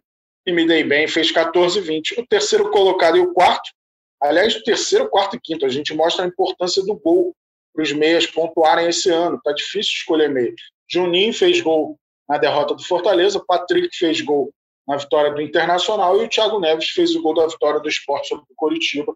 e 0.46 0.52
me 0.52 0.66
dei 0.66 0.84
bem, 0.84 1.08
fez 1.08 1.30
14 1.30 1.80
20. 1.80 2.20
O 2.20 2.26
terceiro 2.26 2.70
colocado 2.70 3.16
e 3.16 3.20
o 3.20 3.32
quarto, 3.32 3.70
aliás, 4.22 4.54
o 4.54 4.62
terceiro, 4.62 5.08
quarto 5.08 5.36
e 5.36 5.40
quinto, 5.40 5.66
a 5.66 5.68
gente 5.68 5.94
mostra 5.94 6.24
a 6.24 6.28
importância 6.28 6.82
do 6.84 6.94
gol 6.94 7.34
para 7.74 7.82
os 7.82 7.92
meias 7.92 8.26
pontuarem 8.26 8.88
esse 8.88 9.10
ano. 9.10 9.36
Está 9.36 9.52
difícil 9.52 9.92
escolher 9.94 10.28
meio. 10.28 10.54
Juninho 10.90 11.32
fez 11.32 11.60
gol 11.60 11.98
na 12.28 12.38
derrota 12.38 12.74
do 12.74 12.84
Fortaleza, 12.84 13.42
Patrick 13.46 13.96
fez 13.96 14.20
gol 14.20 14.52
na 14.88 14.96
vitória 14.96 15.32
do 15.32 15.42
Internacional 15.42 16.20
e 16.20 16.24
o 16.24 16.28
Thiago 16.28 16.58
Neves 16.58 16.88
fez 16.88 17.14
o 17.14 17.22
gol 17.22 17.34
da 17.34 17.46
vitória 17.46 17.78
do 17.78 17.88
Esporte 17.88 18.28
sobre 18.28 18.44
o 18.50 18.56
Coritiba. 18.56 19.14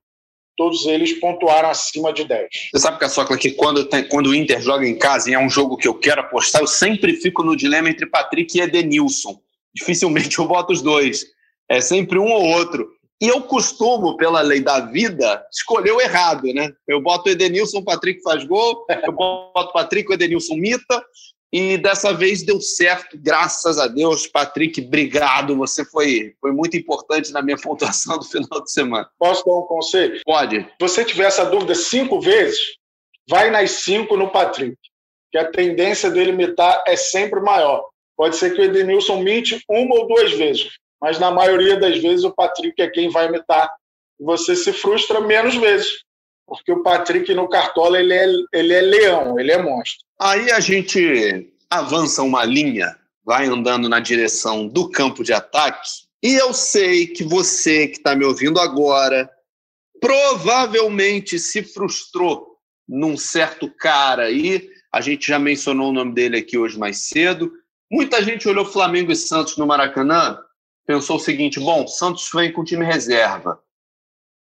Todos 0.56 0.85
eles 0.87 1.18
pontuaram 1.18 1.70
acima 1.70 2.12
de 2.12 2.24
10. 2.24 2.48
Você 2.72 2.78
sabe, 2.78 2.98
Caçocla, 2.98 3.38
que 3.38 3.52
quando, 3.52 3.87
tem, 3.87 4.06
quando 4.06 4.26
o 4.26 4.35
Inter 4.35 4.61
joga 4.61 4.87
em 4.87 4.98
casa 4.98 5.30
e 5.30 5.35
é 5.35 5.38
um 5.38 5.48
jogo 5.48 5.78
que 5.78 5.88
eu 5.88 5.94
quero 5.94 6.20
apostar, 6.20 6.61
eu 6.61 6.66
sempre 6.66 7.14
fico 7.14 7.42
no 7.42 7.56
dilema 7.56 7.88
entre 7.88 8.04
Patrick 8.04 8.56
e 8.56 8.61
Edenilson 8.61 9.40
dificilmente 9.74 10.38
eu 10.38 10.46
boto 10.46 10.72
os 10.72 10.82
dois. 10.82 11.26
É 11.68 11.80
sempre 11.80 12.18
um 12.18 12.30
ou 12.30 12.44
outro. 12.44 12.90
E 13.20 13.28
eu 13.28 13.40
costumo, 13.42 14.16
pela 14.16 14.40
lei 14.40 14.61
da 14.61 14.80
vida, 14.80 15.44
escolher 15.50 15.92
o 15.92 16.00
errado, 16.00 16.52
né? 16.52 16.72
Eu 16.88 17.00
boto 17.00 17.28
o 17.28 17.32
Edenilson, 17.32 17.78
o 17.78 17.85
Patrick 17.85 18.20
faz 18.20 18.44
gol, 18.44 18.85
eu 18.88 19.12
boto 19.12 19.70
o 19.70 19.72
Patrick, 19.72 20.11
o 20.11 20.14
Edenilson 20.14 20.56
mita, 20.56 21.04
e 21.52 21.76
dessa 21.76 22.14
vez 22.14 22.42
deu 22.42 22.60
certo, 22.60 23.18
graças 23.20 23.78
a 23.78 23.86
Deus. 23.86 24.26
Patrick, 24.26 24.80
obrigado. 24.80 25.54
Você 25.58 25.84
foi, 25.84 26.34
foi 26.40 26.50
muito 26.50 26.78
importante 26.78 27.30
na 27.30 27.42
minha 27.42 27.58
pontuação 27.60 28.18
do 28.18 28.24
final 28.24 28.62
de 28.62 28.72
semana. 28.72 29.08
Posso 29.18 29.44
dar 29.44 29.52
um 29.52 29.62
conselho? 29.62 30.20
Pode. 30.24 30.60
Se 30.60 30.74
você 30.80 31.04
tiver 31.04 31.24
essa 31.24 31.44
dúvida 31.44 31.74
cinco 31.74 32.20
vezes, 32.20 32.58
vai 33.28 33.50
nas 33.50 33.70
cinco 33.72 34.16
no 34.16 34.30
Patrick, 34.30 34.76
que 35.30 35.36
a 35.36 35.50
tendência 35.50 36.10
dele 36.10 36.30
imitar 36.30 36.82
é 36.86 36.96
sempre 36.96 37.40
maior. 37.40 37.84
Pode 38.16 38.36
ser 38.36 38.54
que 38.54 38.60
o 38.60 38.64
Edenilson 38.64 39.20
mite 39.22 39.62
uma 39.68 39.94
ou 39.94 40.06
duas 40.06 40.32
vezes, 40.32 40.70
mas 41.00 41.18
na 41.18 41.30
maioria 41.30 41.78
das 41.78 41.98
vezes 41.98 42.24
o 42.24 42.32
Patrick 42.32 42.80
é 42.80 42.88
quem 42.88 43.10
vai 43.10 43.26
imitar. 43.26 43.70
Você 44.18 44.56
se 44.56 44.72
frustra 44.72 45.20
menos 45.20 45.54
vezes, 45.56 46.02
porque 46.46 46.72
o 46.72 46.83
Patrick 46.83 47.33
no 47.35 47.48
Cartola 47.48 47.98
ele 47.98 48.14
é, 48.14 48.26
ele 48.52 48.72
é 48.72 48.81
leão, 48.81 49.38
ele 49.38 49.52
é 49.52 49.62
monstro. 49.62 50.05
Aí 50.20 50.50
a 50.50 50.61
gente 50.61 51.52
avança 51.70 52.22
uma 52.22 52.44
linha, 52.44 52.96
vai 53.24 53.46
andando 53.46 53.88
na 53.88 54.00
direção 54.00 54.66
do 54.66 54.90
campo 54.90 55.22
de 55.24 55.33
ataque, 55.33 55.88
e 56.22 56.35
eu 56.35 56.52
sei 56.52 57.07
que 57.07 57.24
você 57.24 57.88
que 57.88 57.96
está 57.96 58.14
me 58.14 58.24
ouvindo 58.24 58.61
agora 58.61 59.28
provavelmente 60.00 61.38
se 61.38 61.62
frustrou 61.62 62.59
num 62.88 63.16
certo 63.16 63.70
cara 63.70 64.24
aí. 64.24 64.68
A 64.92 65.00
gente 65.00 65.28
já 65.28 65.38
mencionou 65.38 65.90
o 65.90 65.92
nome 65.92 66.12
dele 66.12 66.37
aqui 66.37 66.59
hoje 66.59 66.78
mais 66.78 67.09
cedo. 67.09 67.52
Muita 67.90 68.22
gente 68.22 68.48
olhou 68.48 68.64
Flamengo 68.64 69.12
e 69.12 69.16
Santos 69.16 69.57
no 69.57 69.66
Maracanã, 69.66 70.38
pensou 70.87 71.16
o 71.16 71.20
seguinte: 71.20 71.61
bom, 71.61 71.87
Santos 71.87 72.28
vem 72.35 72.52
com 72.52 72.64
time 72.64 72.85
reserva, 72.85 73.61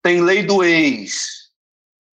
tem 0.04 0.22
lei 0.22 0.44
do 0.44 0.64
ex, 0.64 1.41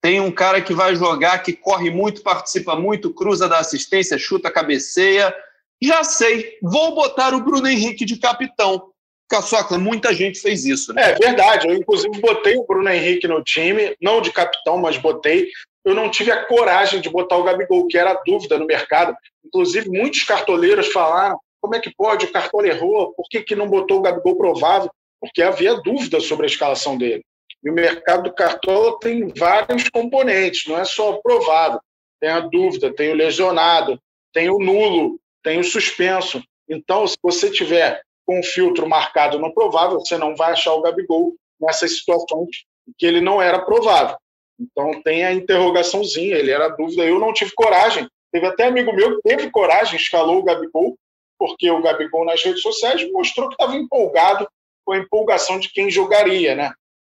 tem 0.04 0.20
um 0.20 0.30
cara 0.30 0.60
que 0.60 0.74
vai 0.74 0.94
jogar, 0.94 1.38
que 1.38 1.54
corre 1.54 1.90
muito, 1.90 2.22
participa 2.22 2.76
muito, 2.76 3.14
cruza 3.14 3.48
da 3.48 3.60
assistência, 3.60 4.18
chuta, 4.18 4.50
cabeceia. 4.50 5.34
Já 5.82 6.04
sei, 6.04 6.58
vou 6.60 6.94
botar 6.94 7.32
o 7.32 7.42
Bruno 7.42 7.66
Henrique 7.66 8.04
de 8.04 8.18
capitão. 8.18 8.90
Caçocla, 9.30 9.78
muita 9.78 10.12
gente 10.12 10.40
fez 10.40 10.66
isso. 10.66 10.92
Né? 10.92 11.12
É 11.12 11.14
verdade, 11.14 11.66
eu 11.66 11.74
inclusive 11.74 12.20
botei 12.20 12.54
o 12.58 12.66
Bruno 12.66 12.90
Henrique 12.90 13.26
no 13.26 13.42
time, 13.42 13.96
não 13.98 14.20
de 14.20 14.30
capitão, 14.30 14.76
mas 14.76 14.98
botei. 14.98 15.48
Eu 15.82 15.94
não 15.94 16.10
tive 16.10 16.30
a 16.30 16.44
coragem 16.44 17.00
de 17.00 17.08
botar 17.08 17.38
o 17.38 17.42
Gabigol, 17.42 17.86
que 17.86 17.96
era 17.96 18.12
dúvida 18.26 18.58
no 18.58 18.66
mercado. 18.66 19.16
Inclusive, 19.42 19.88
muitos 19.88 20.22
cartoleiros 20.24 20.92
falaram: 20.92 21.38
como 21.62 21.76
é 21.76 21.80
que 21.80 21.90
pode? 21.96 22.26
O 22.26 22.30
cartola 22.30 22.68
errou, 22.68 23.14
por 23.14 23.26
que, 23.30 23.40
que 23.40 23.56
não 23.56 23.66
botou 23.66 24.00
o 24.00 24.02
Gabigol 24.02 24.36
provável? 24.36 24.90
Porque 25.18 25.40
havia 25.40 25.80
dúvida 25.80 26.20
sobre 26.20 26.44
a 26.44 26.50
escalação 26.50 26.98
dele. 26.98 27.24
E 27.64 27.70
o 27.70 27.72
mercado 27.72 28.24
do 28.24 28.34
cartola 28.34 28.98
tem 29.00 29.26
vários 29.28 29.88
componentes, 29.88 30.66
não 30.66 30.78
é 30.78 30.84
só 30.84 31.14
provável. 31.14 31.80
Tem 32.20 32.28
a 32.28 32.40
dúvida, 32.40 32.94
tem 32.94 33.10
o 33.10 33.14
lesionado, 33.14 33.98
tem 34.32 34.50
o 34.50 34.58
nulo, 34.58 35.18
tem 35.42 35.58
o 35.58 35.64
suspenso. 35.64 36.42
Então, 36.68 37.06
se 37.06 37.16
você 37.22 37.50
tiver 37.50 38.02
com 38.26 38.40
o 38.40 38.42
filtro 38.42 38.88
marcado 38.88 39.38
no 39.38 39.52
provável, 39.54 39.98
você 39.98 40.18
não 40.18 40.36
vai 40.36 40.52
achar 40.52 40.74
o 40.74 40.82
Gabigol 40.82 41.34
nessas 41.60 41.98
situações 41.98 42.64
que 42.98 43.06
ele 43.06 43.20
não 43.20 43.40
era 43.40 43.64
provável. 43.64 44.16
Então, 44.60 45.02
tem 45.02 45.24
a 45.24 45.32
interrogaçãozinha, 45.32 46.36
ele 46.36 46.50
era 46.50 46.68
dúvida. 46.68 47.04
Eu 47.04 47.18
não 47.18 47.32
tive 47.32 47.52
coragem. 47.54 48.06
Teve 48.30 48.46
até 48.46 48.66
amigo 48.66 48.92
meu 48.92 49.16
que 49.16 49.28
teve 49.28 49.50
coragem, 49.50 49.96
escalou 49.96 50.38
o 50.38 50.44
Gabigol, 50.44 50.96
porque 51.38 51.70
o 51.70 51.82
Gabigol 51.82 52.24
nas 52.24 52.42
redes 52.42 52.62
sociais 52.62 53.10
mostrou 53.12 53.48
que 53.48 53.54
estava 53.54 53.76
empolgado 53.76 54.46
com 54.84 54.92
a 54.92 54.98
empolgação 54.98 55.58
de 55.58 55.70
quem 55.70 55.90
jogaria, 55.90 56.54
né? 56.54 56.72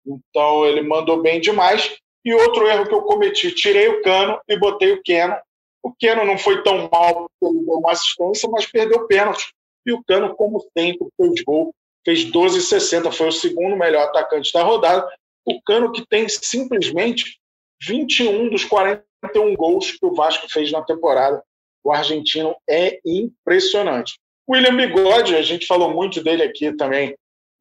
Então 0.05 0.65
ele 0.65 0.81
mandou 0.81 1.21
bem 1.21 1.41
demais. 1.41 1.97
E 2.23 2.33
outro 2.33 2.67
erro 2.67 2.87
que 2.87 2.93
eu 2.93 3.03
cometi, 3.03 3.51
tirei 3.51 3.87
o 3.87 4.01
Cano 4.01 4.39
e 4.47 4.57
botei 4.57 4.93
o 4.93 5.01
Keno. 5.03 5.35
O 5.83 5.93
Keno 5.93 6.25
não 6.25 6.37
foi 6.37 6.63
tão 6.63 6.89
mal 6.91 7.29
ele 7.41 7.63
deu 7.63 7.77
uma 7.77 7.91
assistência, 7.91 8.49
mas 8.49 8.65
perdeu 8.65 9.01
o 9.01 9.07
pênalti. 9.07 9.53
E 9.85 9.93
o 9.93 10.03
Cano, 10.03 10.35
como 10.35 10.59
sempre, 10.75 11.07
fez 11.15 11.43
gol, 11.43 11.73
fez 12.03 12.25
12,60, 12.25 13.11
foi 13.11 13.27
o 13.27 13.31
segundo 13.31 13.75
melhor 13.75 14.07
atacante 14.07 14.51
da 14.51 14.63
rodada. 14.63 15.07
O 15.45 15.61
Cano 15.61 15.91
que 15.91 16.03
tem 16.07 16.27
simplesmente 16.27 17.37
21 17.85 18.49
dos 18.49 18.65
41 18.65 19.55
gols 19.55 19.91
que 19.91 20.05
o 20.05 20.15
Vasco 20.15 20.47
fez 20.49 20.71
na 20.71 20.81
temporada. 20.81 21.43
O 21.83 21.91
argentino 21.91 22.55
é 22.67 22.99
impressionante. 23.05 24.17
William 24.49 24.75
Bigode, 24.75 25.35
a 25.35 25.41
gente 25.43 25.67
falou 25.67 25.93
muito 25.93 26.23
dele 26.23 26.41
aqui 26.41 26.75
também 26.75 27.15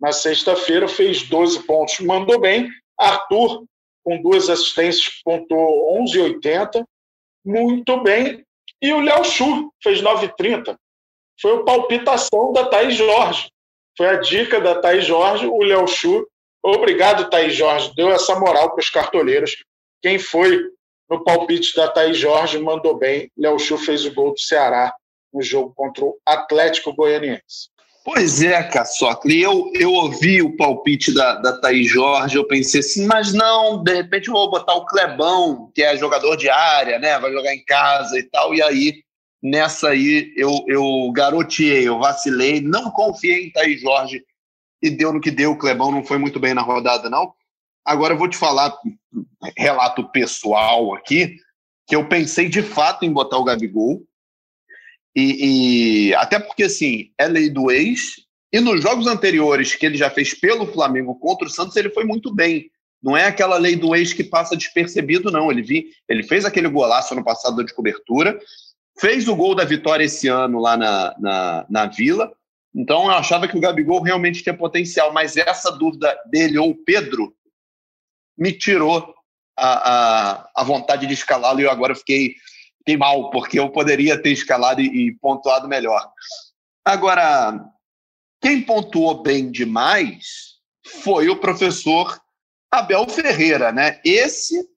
na 0.05 0.13
sexta-feira, 0.13 0.87
fez 0.87 1.23
12 1.23 1.63
pontos, 1.63 1.99
mandou 2.01 2.39
bem. 2.39 2.69
Arthur, 2.99 3.65
com 4.05 4.21
duas 4.21 4.51
assistências, 4.51 5.23
pontuou 5.25 5.99
11,80, 6.05 6.85
muito 7.43 8.03
bem. 8.03 8.45
E 8.83 8.93
o 8.93 9.01
Léo 9.01 9.25
Chu 9.25 9.73
fez 9.83 10.03
9,30. 10.03 10.77
Foi 11.41 11.57
a 11.57 11.63
palpitação 11.63 12.53
da 12.53 12.67
Thaís 12.67 12.97
Jorge. 12.97 13.49
Foi 13.97 14.07
a 14.09 14.17
dica 14.17 14.61
da 14.61 14.79
Thaís 14.79 15.07
Jorge, 15.07 15.47
o 15.47 15.63
Léo 15.63 15.87
Chu. 15.87 16.29
Obrigado, 16.63 17.31
Thaís 17.31 17.55
Jorge. 17.55 17.95
Deu 17.97 18.11
essa 18.11 18.39
moral 18.39 18.73
para 18.73 18.81
os 18.81 18.91
cartoleiros. 18.91 19.57
Quem 20.03 20.19
foi 20.19 20.69
no 21.09 21.25
palpite 21.25 21.75
da 21.75 21.89
Thaís 21.89 22.19
Jorge 22.19 22.59
mandou 22.59 22.99
bem. 22.99 23.31
Léo 23.39 23.59
Chu 23.59 23.79
fez 23.79 24.05
o 24.05 24.13
gol 24.13 24.35
do 24.35 24.39
Ceará 24.39 24.95
no 25.33 25.41
jogo 25.41 25.73
contra 25.75 26.05
o 26.05 26.19
Atlético 26.27 26.93
Goianiense. 26.93 27.71
Pois 28.05 28.43
é, 28.43 28.63
Caçocla. 28.63 29.33
E 29.33 29.41
eu, 29.41 29.71
eu 29.75 29.91
ouvi 29.91 30.43
o 30.43 30.55
palpite 30.55 31.13
da, 31.13 31.37
da 31.37 31.59
Thaís 31.59 31.91
Jorge, 31.91 32.37
eu 32.37 32.47
pensei 32.47 32.81
assim, 32.81 33.07
mas 33.07 33.33
não, 33.33 33.83
de 33.83 33.95
repente 33.95 34.29
eu 34.29 34.35
vou 34.35 34.51
botar 34.51 34.75
o 34.75 34.85
Clebão, 34.85 35.73
que 35.75 35.83
é 35.83 35.97
jogador 35.97 36.37
de 36.37 36.51
área, 36.51 36.99
né? 36.99 37.19
Vai 37.19 37.33
jogar 37.33 37.55
em 37.55 37.65
casa 37.65 38.19
e 38.19 38.23
tal. 38.25 38.55
E 38.55 38.61
aí, 38.61 39.03
nessa 39.43 39.89
aí, 39.89 40.31
eu, 40.37 40.63
eu 40.69 41.11
garoteei, 41.13 41.89
eu 41.89 41.99
vacilei, 41.99 42.61
não 42.61 42.91
confiei 42.91 43.47
em 43.47 43.51
Thaís 43.51 43.81
Jorge 43.81 44.23
e 44.83 44.91
deu 44.91 45.11
no 45.11 45.21
que 45.21 45.31
deu. 45.31 45.53
O 45.53 45.59
Clebão 45.59 45.91
não 45.91 46.05
foi 46.05 46.19
muito 46.19 46.39
bem 46.39 46.53
na 46.53 46.61
rodada, 46.61 47.09
não. 47.09 47.33
Agora 47.87 48.13
eu 48.13 48.19
vou 48.19 48.29
te 48.29 48.37
falar, 48.37 48.77
relato 49.57 50.11
pessoal 50.11 50.95
aqui, 50.95 51.37
que 51.87 51.97
eu 51.97 52.07
pensei 52.07 52.51
de 52.51 52.63
fato 52.63 53.07
em 53.07 53.13
botar 53.13 53.39
o 53.39 53.45
Gabigol, 53.45 54.03
e, 55.15 56.09
e, 56.09 56.15
até 56.15 56.39
porque, 56.39 56.65
assim, 56.65 57.11
é 57.19 57.27
lei 57.27 57.49
do 57.49 57.71
ex. 57.71 58.25
E 58.53 58.61
nos 58.61 58.83
jogos 58.83 59.07
anteriores 59.07 59.75
que 59.75 59.87
ele 59.87 59.97
já 59.97 60.11
fez 60.11 60.35
pelo 60.35 60.67
Flamengo 60.67 61.15
contra 61.17 61.47
o 61.47 61.51
Santos, 61.51 61.77
ele 61.77 61.91
foi 61.91 62.05
muito 62.05 62.35
bem. 62.35 62.71
Não 63.03 63.17
é 63.17 63.27
aquela 63.27 63.57
lei 63.57 63.77
do 63.77 63.95
ex 63.95 64.13
que 64.13 64.25
passa 64.25 64.57
despercebido, 64.57 65.31
não. 65.31 65.51
Ele, 65.51 65.63
vi, 65.63 65.91
ele 66.09 66.23
fez 66.23 66.45
aquele 66.45 66.69
golaço 66.69 67.15
no 67.15 67.25
passado 67.25 67.63
de 67.65 67.75
cobertura, 67.75 68.39
fez 68.99 69.29
o 69.29 69.37
gol 69.37 69.55
da 69.55 69.65
vitória 69.65 70.05
esse 70.05 70.29
ano 70.29 70.59
lá 70.59 70.77
na, 70.77 71.15
na, 71.19 71.67
na 71.69 71.87
Vila. 71.87 72.33
Então 72.75 73.05
eu 73.05 73.11
achava 73.11 73.47
que 73.47 73.57
o 73.57 73.61
Gabigol 73.61 74.03
realmente 74.03 74.43
tinha 74.43 74.57
potencial, 74.57 75.13
mas 75.13 75.37
essa 75.37 75.71
dúvida 75.71 76.17
dele 76.27 76.59
ou 76.59 76.75
Pedro 76.75 77.33
me 78.37 78.53
tirou 78.53 79.15
a, 79.57 79.91
a, 79.91 80.51
a 80.57 80.65
vontade 80.65 81.07
de 81.07 81.15
escalá-lo 81.15 81.61
e 81.61 81.65
eu 81.65 81.71
agora 81.71 81.95
fiquei 81.95 82.35
fiquei 82.85 82.97
mal, 82.99 83.31
porque 83.31 83.59
eu 83.59 83.71
poderia 83.71 84.21
ter 84.21 84.31
escalado 84.31 84.81
e, 84.81 85.09
e 85.09 85.15
pontuado 85.17 85.67
melhor. 85.67 86.13
Agora, 86.85 87.65
quem 88.43 88.61
pontuou 88.61 89.23
bem 89.23 89.51
demais 89.51 90.59
foi 91.03 91.31
o 91.31 91.41
professor 91.41 92.21
Abel 92.71 93.09
Ferreira, 93.09 93.73
né? 93.73 94.01
Esse. 94.05 94.69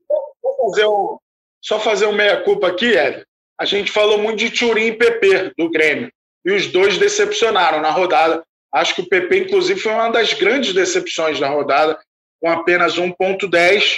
Vou 0.42 0.72
fazer 0.72 0.88
um, 0.88 1.18
só 1.62 1.80
fazer 1.80 2.06
um 2.06 2.14
meia-culpa 2.14 2.68
aqui, 2.68 2.98
Ed. 2.98 3.26
A 3.60 3.66
gente 3.66 3.92
falou 3.92 4.18
muito 4.18 4.40
de 4.40 4.52
Turim 4.52 4.86
e 4.86 4.98
PP 4.98 5.54
do 5.58 5.70
Grêmio. 5.70 6.10
E 6.46 6.52
os 6.52 6.68
dois 6.68 6.98
decepcionaram 6.98 7.82
na 7.82 7.92
rodada. 7.92 8.44
Acho 8.74 8.96
que 8.96 9.02
o 9.02 9.10
PP, 9.10 9.40
inclusive, 9.40 9.80
foi 9.80 9.92
uma 9.92 10.10
das 10.10 10.34
grandes 10.34 10.74
decepções 10.74 11.40
da 11.40 11.50
rodada, 11.50 12.00
com 12.40 12.50
apenas 12.50 12.98
1,10. 12.98 13.98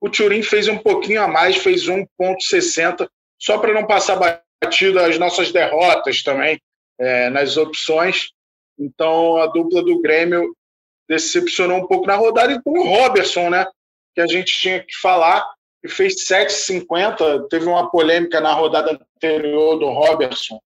O 0.00 0.08
Turim 0.08 0.42
fez 0.42 0.68
um 0.68 0.78
pouquinho 0.78 1.22
a 1.22 1.28
mais, 1.28 1.56
fez 1.56 1.86
1,60 1.86 3.08
só 3.42 3.58
para 3.58 3.74
não 3.74 3.84
passar 3.84 4.16
batido 4.62 5.00
as 5.00 5.18
nossas 5.18 5.50
derrotas 5.50 6.22
também 6.22 6.60
é, 6.98 7.28
nas 7.28 7.56
opções. 7.56 8.30
Então 8.78 9.36
a 9.38 9.46
dupla 9.48 9.82
do 9.82 10.00
Grêmio 10.00 10.56
decepcionou 11.08 11.78
um 11.78 11.86
pouco 11.86 12.06
na 12.06 12.14
rodada 12.14 12.52
e 12.52 12.62
com 12.62 12.78
o 12.78 12.86
Robertson, 12.86 13.50
né? 13.50 13.66
Que 14.14 14.20
a 14.20 14.26
gente 14.28 14.54
tinha 14.54 14.80
que 14.80 14.96
falar, 14.96 15.44
que 15.82 15.88
fez 15.88 16.24
7,50. 16.24 17.48
Teve 17.48 17.66
uma 17.66 17.90
polêmica 17.90 18.40
na 18.40 18.52
rodada 18.52 19.00
anterior 19.16 19.76
do 19.76 19.88
Robertson, 19.88 20.60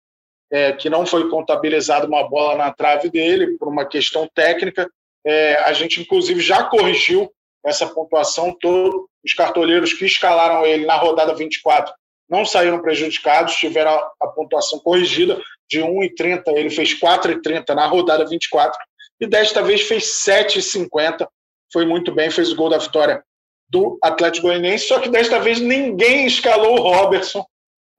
é, 0.52 0.72
que 0.72 0.90
não 0.90 1.06
foi 1.06 1.30
contabilizada 1.30 2.06
uma 2.06 2.28
bola 2.28 2.56
na 2.56 2.72
trave 2.72 3.08
dele 3.08 3.56
por 3.56 3.68
uma 3.68 3.86
questão 3.86 4.28
técnica. 4.34 4.90
É, 5.24 5.56
a 5.64 5.72
gente, 5.72 6.00
inclusive, 6.00 6.40
já 6.40 6.64
corrigiu 6.64 7.32
essa 7.64 7.86
pontuação. 7.86 8.54
Todos 8.60 9.06
os 9.24 9.32
cartoleiros 9.32 9.94
que 9.94 10.04
escalaram 10.04 10.66
ele 10.66 10.84
na 10.84 10.96
rodada 10.96 11.34
24 11.34 11.92
não 12.28 12.44
saíram 12.44 12.80
prejudicados, 12.80 13.54
tiveram 13.54 13.92
a, 14.20 14.26
pontuação 14.28 14.78
corrigida 14.80 15.40
de 15.68 15.80
1,30, 15.80 16.42
ele 16.48 16.70
fez 16.70 16.98
4,30 16.98 17.74
na 17.74 17.86
rodada 17.86 18.26
24 18.26 18.78
e 19.20 19.26
desta 19.26 19.62
vez 19.62 19.82
fez 19.82 20.04
7,50 20.04 21.26
foi 21.72 21.84
muito 21.84 22.14
bem, 22.14 22.30
fez 22.30 22.52
o 22.52 22.56
gol 22.56 22.70
da 22.70 22.78
vitória 22.78 23.22
do 23.68 23.98
Atlético 24.02 24.46
Goianiense, 24.46 24.86
só 24.86 25.00
que 25.00 25.08
desta 25.08 25.40
vez 25.40 25.60
ninguém 25.60 26.26
escalou 26.26 26.78
o 26.78 26.82
Robertson. 26.82 27.44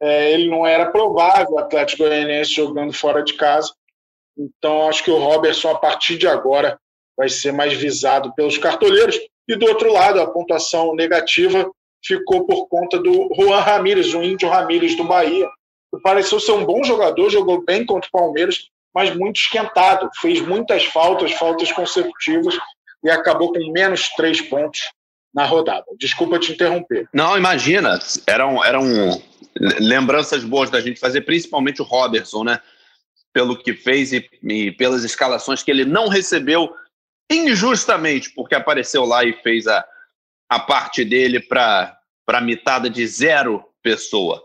É, 0.02 0.32
ele 0.32 0.50
não 0.50 0.66
era 0.66 0.92
provável, 0.92 1.52
o 1.52 1.60
Atlético 1.60 2.04
Goianiense 2.04 2.54
jogando 2.54 2.94
fora 2.94 3.24
de 3.24 3.34
casa. 3.34 3.74
Então, 4.38 4.88
acho 4.88 5.04
que 5.04 5.12
o 5.12 5.18
Robertson, 5.18 5.70
a 5.70 5.78
partir 5.78 6.18
de 6.18 6.28
agora, 6.28 6.80
vai 7.18 7.28
ser 7.28 7.52
mais 7.52 7.74
visado 7.74 8.34
pelos 8.36 8.58
cartoleiros. 8.58 9.20
E 9.48 9.56
do 9.56 9.66
outro 9.66 9.92
lado, 9.92 10.22
a 10.22 10.32
pontuação 10.32 10.96
negativa 10.96 11.70
ficou 12.04 12.46
por 12.46 12.68
conta 12.68 13.00
do 13.00 13.30
Juan 13.36 13.60
Ramírez, 13.60 14.14
o 14.14 14.24
índio 14.24 14.50
Ramírez 14.50 14.96
do 14.96 15.04
Bahia. 15.04 15.48
Pareceu 16.04 16.40
ser 16.40 16.52
um 16.52 16.66
bom 16.66 16.84
jogador, 16.84 17.30
jogou 17.30 17.64
bem 17.64 17.86
contra 17.86 18.08
o 18.08 18.12
Palmeiras, 18.12 18.68
mas 18.94 19.16
muito 19.16 19.40
esquentado. 19.40 20.10
Fez 20.22 20.42
muitas 20.42 20.86
faltas, 20.86 21.32
faltas 21.34 21.72
consecutivas, 21.72 22.58
e 23.04 23.10
acabou 23.10 23.54
com 23.54 23.72
menos 23.72 24.10
três 24.10 24.42
pontos 24.42 24.82
na 25.34 25.46
rodada. 25.46 25.86
Desculpa 26.00 26.40
te 26.40 26.52
interromper. 26.52 27.08
Não, 27.14 27.38
imagina. 27.38 28.00
Eram, 28.26 28.64
eram 28.64 28.84
lembranças 29.80 30.44
boas 30.44 30.70
da 30.70 30.82
gente 30.82 31.00
fazer, 31.00 31.22
principalmente 31.22 31.82
o 31.82 31.86
Robertson, 31.86 32.44
né? 32.44 32.60
Pelo 33.34 33.58
que 33.58 33.74
fez 33.74 34.14
e, 34.14 34.28
e 34.44 34.72
pelas 34.72 35.04
escalações 35.04 35.62
que 35.62 35.70
ele 35.70 35.86
não 35.86 36.08
recebeu 36.08 36.74
injustamente, 37.30 38.32
porque 38.34 38.56
apareceu 38.56 39.06
lá 39.06 39.24
e 39.24 39.34
fez 39.34 39.68
a, 39.68 39.86
a 40.50 40.60
parte 40.60 41.04
dele 41.04 41.40
para 41.40 41.98
a 42.28 42.42
mitada 42.42 42.90
de 42.90 43.06
zero 43.08 43.64
pessoa. 43.82 44.44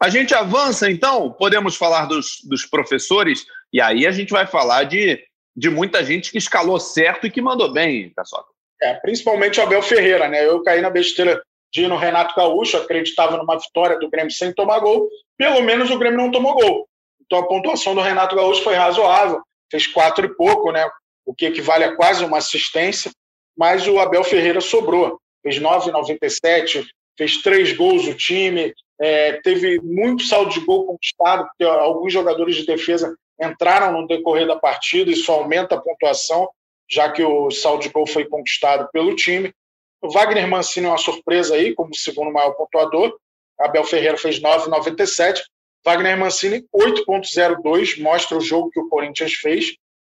A 0.00 0.08
gente 0.08 0.34
avança, 0.34 0.90
então, 0.90 1.32
podemos 1.32 1.76
falar 1.76 2.06
dos, 2.06 2.38
dos 2.44 2.66
professores, 2.66 3.46
e 3.72 3.80
aí 3.80 4.06
a 4.06 4.10
gente 4.10 4.30
vai 4.30 4.46
falar 4.46 4.84
de, 4.84 5.22
de 5.56 5.70
muita 5.70 6.04
gente 6.04 6.30
que 6.30 6.38
escalou 6.38 6.78
certo 6.78 7.26
e 7.26 7.30
que 7.30 7.40
mandou 7.40 7.72
bem, 7.72 8.12
Caçoca. 8.14 8.50
É, 8.82 8.94
principalmente 8.94 9.58
o 9.58 9.62
Abel 9.62 9.82
Ferreira, 9.82 10.28
né? 10.28 10.46
Eu 10.46 10.62
caí 10.62 10.82
na 10.82 10.90
besteira 10.90 11.42
de 11.72 11.88
no 11.88 11.96
Renato 11.96 12.34
Gaúcho, 12.34 12.76
acreditava 12.76 13.36
numa 13.36 13.58
vitória 13.58 13.98
do 13.98 14.10
Grêmio 14.10 14.30
sem 14.30 14.52
tomar 14.52 14.80
gol. 14.80 15.08
Pelo 15.36 15.62
menos 15.62 15.90
o 15.90 15.98
Grêmio 15.98 16.18
não 16.18 16.30
tomou 16.30 16.54
gol. 16.54 16.88
Então 17.24 17.38
a 17.38 17.48
pontuação 17.48 17.94
do 17.94 18.00
Renato 18.00 18.36
Gaúcho 18.36 18.62
foi 18.62 18.74
razoável, 18.74 19.42
fez 19.70 19.86
quatro 19.86 20.26
e 20.26 20.36
pouco, 20.36 20.70
né? 20.72 20.88
O 21.24 21.34
que 21.34 21.46
equivale 21.46 21.84
a 21.84 21.96
quase 21.96 22.24
uma 22.24 22.38
assistência. 22.38 23.10
Mas 23.56 23.86
o 23.86 23.98
Abel 23.98 24.24
Ferreira 24.24 24.60
sobrou, 24.60 25.20
fez 25.42 25.58
9,97, 25.58 26.84
fez 27.16 27.42
três 27.42 27.72
gols 27.72 28.06
o 28.06 28.14
time, 28.14 28.74
é, 29.00 29.34
teve 29.40 29.80
muito 29.82 30.24
saldo 30.24 30.50
de 30.50 30.60
gol 30.60 30.86
conquistado, 30.86 31.46
porque 31.46 31.64
alguns 31.64 32.12
jogadores 32.12 32.56
de 32.56 32.66
defesa 32.66 33.16
entraram 33.40 33.92
no 33.92 34.06
decorrer 34.06 34.46
da 34.46 34.56
partida, 34.56 35.10
isso 35.10 35.30
aumenta 35.30 35.74
a 35.74 35.80
pontuação 35.80 36.48
já 36.88 37.10
que 37.10 37.22
o 37.22 37.50
saldo 37.50 37.82
de 37.82 37.88
gol 37.88 38.06
foi 38.06 38.24
conquistado 38.24 38.88
pelo 38.92 39.14
time. 39.14 39.52
O 40.00 40.10
Wagner 40.10 40.46
Mancini 40.46 40.86
é 40.86 40.90
uma 40.90 40.98
surpresa 40.98 41.54
aí, 41.54 41.74
como 41.74 41.94
segundo 41.94 42.32
maior 42.32 42.52
pontuador. 42.52 43.16
Abel 43.58 43.84
Ferreira 43.84 44.16
fez 44.16 44.40
9,97. 44.40 45.42
Wagner 45.84 46.16
Mancini, 46.16 46.64
8,02, 46.74 48.00
mostra 48.00 48.36
o 48.36 48.40
jogo 48.40 48.70
que 48.70 48.80
o 48.80 48.88
Corinthians 48.88 49.34
fez. 49.34 49.74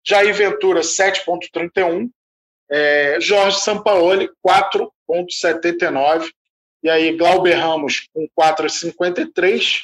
Jair 0.05 0.35
Ventura, 0.35 0.81
7,31. 0.81 2.09
É, 2.71 3.19
Jorge 3.21 3.61
Sampaoli, 3.61 4.29
4,79. 4.47 6.31
E 6.83 6.91
aí, 6.91 7.17
Glauber 7.17 7.55
Ramos 7.55 8.09
com 8.13 8.29
4,53 8.39 9.83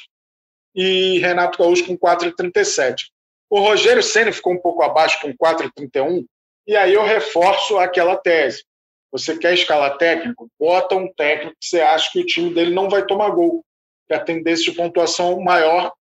e 0.75 1.19
Renato 1.19 1.57
Gaúcho 1.57 1.85
com 1.85 1.97
4,37. 1.97 3.05
O 3.49 3.59
Rogério 3.59 4.01
Senna 4.01 4.31
ficou 4.31 4.53
um 4.53 4.59
pouco 4.59 4.81
abaixo 4.81 5.21
com 5.21 5.33
4,31, 5.33 6.25
e 6.65 6.75
aí 6.75 6.93
eu 6.93 7.03
reforço 7.03 7.77
aquela 7.77 8.15
tese. 8.15 8.63
Você 9.11 9.37
quer 9.37 9.53
escalar 9.53 9.97
técnico? 9.97 10.49
Bota 10.59 10.95
um 10.95 11.11
técnico 11.13 11.55
que 11.59 11.67
você 11.67 11.81
acha 11.81 12.09
que 12.11 12.19
o 12.19 12.25
time 12.25 12.51
dele 12.51 12.73
não 12.73 12.89
vai 12.89 13.05
tomar 13.05 13.29
gol. 13.29 13.63
Que 14.07 14.13
a 14.15 14.19
tendência 14.19 14.71
de 14.71 14.77
pontuação 14.77 15.39
maior 15.39 15.93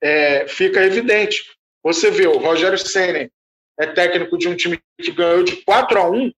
é, 0.00 0.46
fica 0.46 0.84
evidente. 0.84 1.42
Você 1.82 2.08
vê, 2.10 2.26
o 2.26 2.38
Rogério 2.38 2.78
Senna 2.78 3.28
é 3.78 3.86
técnico 3.86 4.38
de 4.38 4.48
um 4.48 4.56
time 4.56 4.80
que 5.00 5.12
ganhou 5.12 5.42
de 5.42 5.56
4 5.62 5.98
a 5.98 6.10
1 6.10 6.32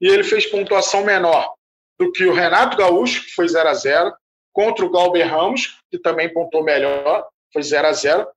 e 0.00 0.08
ele 0.08 0.24
fez 0.24 0.46
pontuação 0.46 1.04
menor 1.04 1.54
do 1.98 2.12
que 2.12 2.24
o 2.24 2.32
Renato 2.32 2.76
Gaúcho, 2.76 3.24
que 3.24 3.30
foi 3.32 3.48
0 3.48 3.68
a 3.68 3.74
0 3.74 4.14
contra 4.52 4.84
o 4.84 4.90
Galber 4.90 5.28
Ramos, 5.28 5.80
que 5.90 5.98
também 5.98 6.32
pontuou 6.32 6.64
melhor, 6.64 7.26
foi 7.52 7.62
0 7.62 7.86
a 7.86 7.92
0 7.92 8.28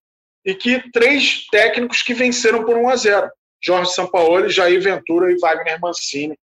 e 0.46 0.56
que 0.56 0.90
três 0.92 1.46
técnicos 1.48 2.02
que 2.02 2.14
venceram 2.14 2.64
por 2.66 2.78
1 2.78 2.90
a 2.90 2.96
0 2.96 3.32
Jorge 3.62 3.94
Sampaoli, 3.94 4.50
Jair 4.50 4.82
Ventura 4.82 5.32
e 5.32 5.38
Wagner 5.38 5.80
Mancini. 5.82 6.38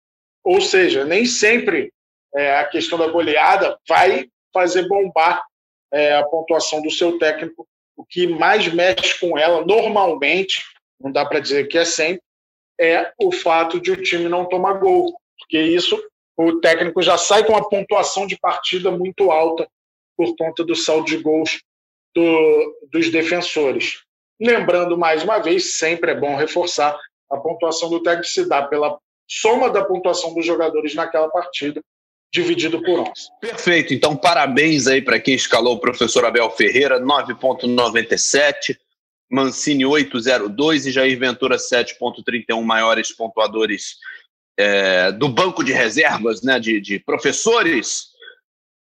Ou 0.45 0.61
seja, 0.61 1.05
nem 1.05 1.25
sempre 1.25 1.91
é, 2.35 2.59
a 2.59 2.65
questão 2.67 2.99
da 2.99 3.09
goleada 3.09 3.79
vai 3.89 4.29
fazer 4.53 4.87
bombar 4.87 5.43
é, 5.93 6.15
a 6.15 6.25
pontuação 6.25 6.83
do 6.83 6.91
seu 6.91 7.19
técnico. 7.19 7.67
O 7.97 8.05
que 8.05 8.27
mais 8.27 8.69
mexe 8.69 9.19
com 9.19 9.39
ela, 9.39 9.65
normalmente, 9.65 10.63
não 11.01 11.13
dá 11.13 11.25
para 11.25 11.41
dizer 11.41 11.69
que 11.69 11.79
é 11.79 11.85
sempre, 11.85 12.23
é 12.79 13.13
o 13.19 13.33
fato 13.33 13.81
de 13.81 13.91
o 13.91 14.03
time 14.03 14.29
não 14.29 14.49
tomar 14.49 14.75
gol. 14.75 15.15
Porque 15.39 15.61
isso, 15.61 16.01
o 16.37 16.61
técnico 16.61 17.03
já 17.03 17.17
sai 17.17 17.45
com 17.45 17.57
a 17.57 17.69
pontuação 17.69 18.27
de 18.27 18.39
partida 18.39 18.91
muito 18.91 19.31
alta 19.31 19.69
por 20.17 20.35
conta 20.37 20.65
do 20.65 20.75
saldo 20.75 21.07
de 21.07 21.19
gols 21.19 21.61
do, 22.15 22.89
dos 22.91 23.11
defensores. 23.11 24.03
Lembrando 24.41 24.99
mais 24.99 25.23
uma 25.23 25.39
vez, 25.39 25.77
sempre 25.77 26.13
é 26.13 26.15
bom 26.15 26.37
reforçar, 26.37 26.99
a 27.31 27.37
pontuação 27.37 27.91
do 27.91 28.03
técnico 28.03 28.29
se 28.29 28.49
dá 28.49 28.63
pela 28.63 28.99
soma 29.29 29.71
da 29.71 29.85
pontuação 29.85 30.35
dos 30.35 30.47
jogadores 30.47 30.95
naquela 30.95 31.29
partida, 31.29 31.83
dividido 32.33 32.83
por 32.83 33.01
11. 33.01 33.11
Perfeito. 33.41 33.95
Então, 33.95 34.17
parabéns 34.17 34.87
aí 34.87 35.03
para 35.03 35.19
quem 35.19 35.35
escalou 35.35 35.75
o 35.75 35.81
professor 35.81 36.25
Abel 36.25 36.51
Ferreira, 36.51 37.01
9,97, 37.01 38.77
Mancini 39.31 39.85
8,02 39.85 40.87
e 40.87 40.91
Jair 40.91 41.19
Ventura 41.19 41.57
7,31, 41.57 42.63
maiores 42.63 43.13
pontuadores 43.13 43.97
é, 44.57 45.13
do 45.13 45.29
banco 45.29 45.63
de 45.63 45.73
reservas, 45.73 46.43
né, 46.43 46.59
de, 46.59 46.81
de 46.81 46.99
professores. 46.99 48.09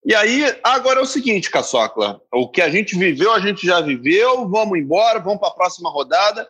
E 0.05 0.15
aí, 0.15 0.45
agora 0.63 1.01
é 1.01 1.03
o 1.03 1.07
seguinte, 1.07 1.51
Caçocla, 1.51 2.21
o 2.33 2.49
que 2.49 2.63
a 2.63 2.71
gente 2.71 2.97
viveu, 2.97 3.33
a 3.33 3.41
gente 3.41 3.67
já 3.67 3.81
viveu, 3.81 4.49
vamos 4.49 4.79
embora, 4.79 5.19
vamos 5.19 5.41
para 5.41 5.49
a 5.49 5.55
próxima 5.55 5.91
rodada. 5.91 6.49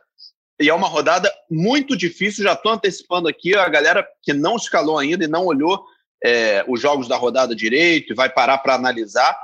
E 0.61 0.69
é 0.69 0.75
uma 0.75 0.89
rodada 0.89 1.33
muito 1.51 1.97
difícil. 1.97 2.45
Já 2.45 2.53
estou 2.53 2.73
antecipando 2.73 3.29
aqui 3.29 3.55
a 3.55 3.69
galera 3.69 4.07
que 4.23 4.33
não 4.33 4.57
escalou 4.57 4.99
ainda 4.99 5.25
e 5.25 5.29
não 5.29 5.47
olhou 5.47 5.85
é, 6.23 6.65
os 6.67 6.81
jogos 6.81 7.09
da 7.09 7.17
rodada 7.17 7.55
direito 7.55 8.13
e 8.13 8.17
vai 8.17 8.29
parar 8.29 8.59
para 8.59 8.75
analisar. 8.75 9.37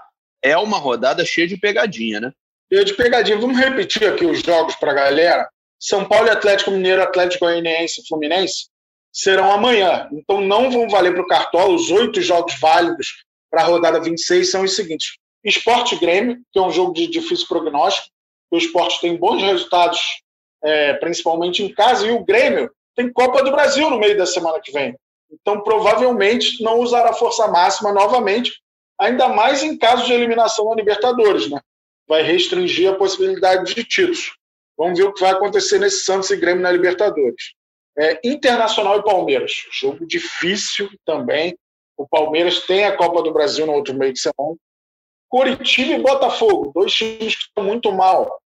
É 0.43 0.57
uma 0.59 0.77
rodada 0.77 1.25
cheia 1.25 1.47
de 1.47 1.57
pegadinha, 1.57 2.21
né? 2.21 2.33
Cheia 2.75 2.85
de 2.85 2.95
pegadinha. 2.95 3.39
Vamos 3.39 3.57
repetir 3.57 4.05
aqui 4.05 4.27
os 4.27 4.41
jogos 4.41 4.75
para 4.75 4.91
a 4.91 4.95
galera. 4.95 5.49
São 5.79 6.05
Paulo 6.05 6.27
e 6.27 6.31
Atlético 6.31 6.73
Mineiro, 6.73 7.05
Atlético 7.05 7.45
Goianiense 7.45 8.01
e 8.01 8.09
Fluminense 8.09 8.67
serão 9.13 9.53
amanhã. 9.53 10.09
Então 10.13 10.41
não 10.41 10.73
vão 10.73 10.89
valer 10.89 11.13
para 11.13 11.23
o 11.23 11.27
Cartola. 11.29 11.73
Os 11.73 11.89
oito 11.93 12.21
jogos 12.21 12.59
válidos 12.59 13.23
para 13.49 13.63
a 13.63 13.65
rodada 13.65 14.01
26 14.01 14.51
são 14.51 14.65
os 14.65 14.75
seguintes. 14.75 15.19
Esporte 15.45 15.95
Grêmio, 16.01 16.39
que 16.53 16.59
é 16.59 16.63
um 16.63 16.71
jogo 16.73 16.93
de 16.93 17.07
difícil 17.07 17.47
prognóstico. 17.47 18.09
O 18.51 18.59
esporte 18.59 19.01
tem 19.01 19.17
bons 19.17 19.41
resultados 19.41 20.01
é, 20.65 20.95
principalmente 20.95 21.63
em 21.63 21.73
casa, 21.73 22.05
e 22.05 22.11
o 22.11 22.25
Grêmio 22.25 22.69
tem 22.97 23.13
Copa 23.13 23.45
do 23.45 23.53
Brasil 23.53 23.89
no 23.89 24.01
meio 24.01 24.19
da 24.19 24.27
semana 24.27 24.59
que 24.61 24.73
vem. 24.73 24.97
Então, 25.31 25.63
provavelmente, 25.63 26.61
não 26.61 26.81
usará 26.81 27.13
força 27.13 27.47
máxima 27.47 27.93
novamente, 27.93 28.51
ainda 28.99 29.29
mais 29.29 29.63
em 29.63 29.79
caso 29.79 30.07
de 30.07 30.13
eliminação 30.13 30.69
da 30.71 30.75
Libertadores. 30.75 31.49
Né? 31.49 31.61
Vai 32.09 32.23
restringir 32.23 32.91
a 32.91 32.97
possibilidade 32.97 33.75
de 33.75 33.85
títulos. 33.85 34.37
Vamos 34.77 34.99
ver 34.99 35.05
o 35.05 35.13
que 35.13 35.21
vai 35.21 35.33
acontecer 35.33 35.79
nesse 35.79 36.05
Santos 36.05 36.31
e 36.31 36.37
Grêmio 36.37 36.63
na 36.63 36.71
Libertadores. 36.71 37.55
É, 37.97 38.21
Internacional 38.25 38.99
e 38.99 39.05
Palmeiras, 39.05 39.53
jogo 39.71 40.05
difícil 40.07 40.91
também. 41.05 41.57
O 41.97 42.09
Palmeiras 42.09 42.61
tem 42.67 42.85
a 42.85 42.97
Copa 42.97 43.23
do 43.23 43.33
Brasil 43.33 43.67
no 43.67 43.73
outro 43.73 43.95
meio 43.95 44.13
de 44.13 44.21
semana. 44.21 44.57
Curitiba 45.29 45.93
e 45.93 46.03
Botafogo, 46.03 46.73
dois 46.75 46.93
times 46.93 47.37
que 47.37 47.45
estão 47.45 47.65
muito 47.65 47.93
mal. 47.93 48.41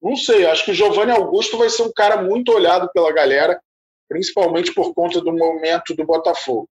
Não 0.00 0.16
sei, 0.16 0.46
acho 0.46 0.64
que 0.64 0.70
o 0.70 0.74
Giovanni 0.74 1.12
Augusto 1.12 1.58
vai 1.58 1.68
ser 1.68 1.82
um 1.82 1.92
cara 1.92 2.22
muito 2.22 2.52
olhado 2.52 2.88
pela 2.92 3.12
galera, 3.12 3.60
principalmente 4.08 4.72
por 4.72 4.94
conta 4.94 5.20
do 5.20 5.32
momento 5.32 5.94
do 5.94 6.04
Botafogo. 6.04 6.68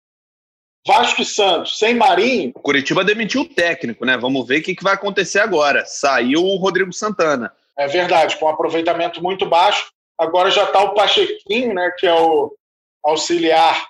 Vasco 0.88 1.22
e 1.22 1.26
Santos, 1.26 1.80
sem 1.80 1.96
Marinho. 1.96 2.52
O 2.56 2.60
Curitiba 2.60 3.04
demitiu 3.04 3.42
o 3.42 3.50
técnico, 3.50 4.06
né? 4.06 4.18
Vamos 4.18 4.48
ver 4.48 4.60
o 4.60 4.64
que, 4.64 4.76
vai 4.84 4.94
acontecer 4.94 5.40
agora. 5.40 5.84
Saiu 5.86 6.44
o 6.44 6.58
Rodrigo 6.58 6.94
Santana. 6.94 7.52
É 7.78 7.88
verdade, 7.88 8.38
com 8.38 8.46
um 8.46 8.50
aproveitamento 8.50 9.22
muito 9.22 9.46
baixo. 9.46 9.92
Agora 10.18 10.52
já 10.52 10.64
está 10.64 10.82
o 10.82 10.94
Pachequinho, 10.94 11.74
né? 11.74 11.92
Que 11.98 12.06
é 12.06 12.14
o 12.14 12.56
auxiliar 13.04 13.88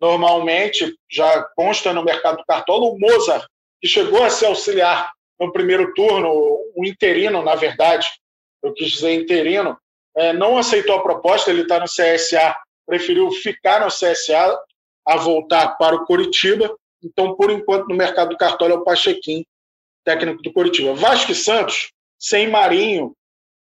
normalmente, 0.00 0.96
já 1.10 1.42
consta 1.56 1.92
no 1.92 2.04
mercado 2.04 2.38
do 2.38 2.44
cartola. 2.44 2.86
O 2.86 2.98
Mozart, 2.98 3.44
que 3.80 3.88
chegou 3.88 4.22
a 4.22 4.30
ser 4.30 4.46
auxiliar 4.46 5.12
no 5.40 5.52
primeiro 5.52 5.92
turno, 5.92 6.30
o 6.30 6.84
interino, 6.84 7.42
na 7.42 7.56
verdade, 7.56 8.08
eu 8.62 8.72
quis 8.72 8.92
dizer 8.92 9.12
interino, 9.14 9.76
é, 10.16 10.32
não 10.32 10.56
aceitou 10.56 10.96
a 10.96 11.02
proposta, 11.02 11.50
ele 11.50 11.62
está 11.62 11.80
no 11.80 11.86
CSA 11.86 12.54
preferiu 12.88 13.30
ficar 13.30 13.80
no 13.80 13.88
CSA 13.88 14.58
a 15.08 15.16
voltar 15.16 15.78
para 15.78 15.96
o 15.96 16.04
Coritiba. 16.04 16.76
Então, 17.02 17.34
por 17.34 17.50
enquanto, 17.50 17.88
no 17.88 17.96
mercado 17.96 18.30
do 18.30 18.36
cartola 18.36 18.74
é 18.74 18.76
o 18.76 18.84
Pachequim, 18.84 19.42
técnico 20.04 20.42
do 20.42 20.52
Coritiba. 20.52 20.94
Vasco 20.94 21.32
e 21.32 21.34
Santos, 21.34 21.90
sem 22.18 22.48
Marinho, 22.48 23.16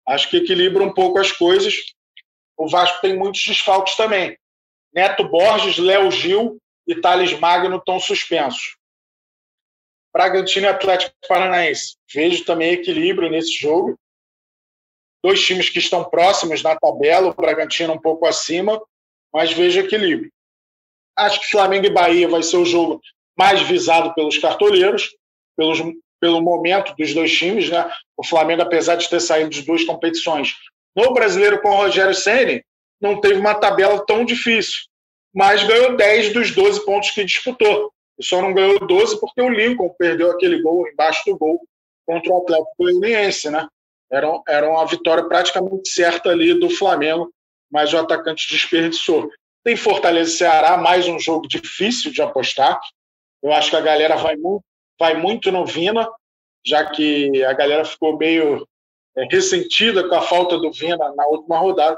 acho 0.08 0.30
que 0.30 0.38
equilibra 0.38 0.84
um 0.84 0.94
pouco 0.94 1.18
as 1.18 1.32
coisas. 1.32 1.74
O 2.56 2.70
Vasco 2.70 3.02
tem 3.02 3.18
muitos 3.18 3.44
desfalques 3.44 3.96
também. 3.96 4.38
Neto 4.94 5.28
Borges, 5.28 5.80
Léo 5.80 6.12
Gil 6.12 6.58
e 6.86 6.96
Thales 6.96 7.38
Magno 7.40 7.78
estão 7.78 8.00
suspensos. 8.00 8.78
Bragantino 10.14 10.68
e 10.68 10.70
Atlético 10.70 11.16
Paranaense. 11.28 11.96
Vejo 12.14 12.46
também 12.46 12.74
equilíbrio 12.74 13.32
nesse 13.32 13.54
jogo. 13.54 13.98
Dois 15.24 15.42
times 15.44 15.70
que 15.70 15.80
estão 15.80 16.04
próximos 16.04 16.62
na 16.62 16.76
tabela, 16.76 17.30
o 17.30 17.34
Bragantino 17.34 17.94
um 17.94 18.00
pouco 18.00 18.28
acima, 18.28 18.82
mas 19.34 19.54
vejo 19.54 19.80
equilíbrio. 19.80 20.32
Acho 21.18 21.40
que 21.42 21.50
Flamengo 21.50 21.86
e 21.86 21.94
Bahia 21.94 22.28
vai 22.28 22.44
ser 22.44 22.58
o 22.58 22.66
jogo 22.66 23.02
mais 23.38 23.62
visado 23.62 24.14
pelos 24.14 24.38
cartoleiros, 24.38 25.10
pelos, 25.58 25.80
pelo 26.20 26.42
momento 26.42 26.96
dos 26.96 27.14
dois 27.14 27.32
times. 27.32 27.70
Né? 27.70 27.90
O 28.18 28.26
Flamengo, 28.26 28.62
apesar 28.62 28.96
de 28.96 29.10
ter 29.10 29.20
saído 29.20 29.50
de 29.50 29.64
duas 29.64 29.84
competições 29.84 30.56
no 30.96 31.14
brasileiro 31.14 31.62
com 31.62 31.70
o 31.70 31.76
Rogério 31.76 32.14
Ceni, 32.14 32.64
não 33.00 33.20
teve 33.20 33.40
uma 33.40 33.56
tabela 33.56 34.06
tão 34.06 34.24
difícil, 34.24 34.82
mas 35.34 35.64
ganhou 35.64 35.96
10 35.96 36.34
dos 36.34 36.52
12 36.52 36.86
pontos 36.86 37.12
que 37.12 37.24
disputou. 37.24 37.92
E 38.20 38.24
só 38.24 38.42
não 38.42 38.54
ganhou 38.54 38.80
12 38.86 39.20
porque 39.20 39.42
o 39.42 39.50
Lincoln 39.50 39.90
perdeu 39.98 40.30
aquele 40.30 40.62
gol 40.62 40.88
embaixo 40.88 41.24
do 41.26 41.38
gol 41.38 41.60
contra 42.06 42.32
o 42.32 42.38
Atlético 42.38 42.76
Goianiense, 42.78 43.50
né? 43.50 43.68
Era, 44.12 44.28
era 44.48 44.70
uma 44.70 44.86
vitória 44.86 45.24
praticamente 45.24 45.90
certa 45.90 46.30
ali 46.30 46.54
do 46.54 46.70
Flamengo, 46.70 47.32
mas 47.72 47.94
o 47.94 47.98
atacante 47.98 48.48
desperdiçou. 48.52 49.30
Tem 49.64 49.76
Fortaleza 49.76 50.32
e 50.32 50.38
Ceará, 50.38 50.76
mais 50.76 51.08
um 51.08 51.20
jogo 51.20 51.48
difícil 51.48 52.12
de 52.12 52.20
apostar. 52.20 52.80
Eu 53.44 53.54
acho 53.54 53.70
que 53.70 53.76
a 53.76 53.82
galera 53.82 54.16
vai 54.16 54.36
muito, 54.36 54.64
vai 55.00 55.14
muito 55.14 55.52
no 55.52 55.68
Vina, 55.68 56.10
já 56.66 56.84
que 56.90 57.44
a 57.44 57.54
galera 57.54 57.86
ficou 57.86 58.18
meio 58.18 58.68
é, 59.16 59.24
ressentida 59.26 60.08
com 60.10 60.16
a 60.16 60.22
falta 60.22 60.58
do 60.58 60.72
Vina 60.72 61.14
na 61.16 61.28
última 61.28 61.60
rodada. 61.60 61.96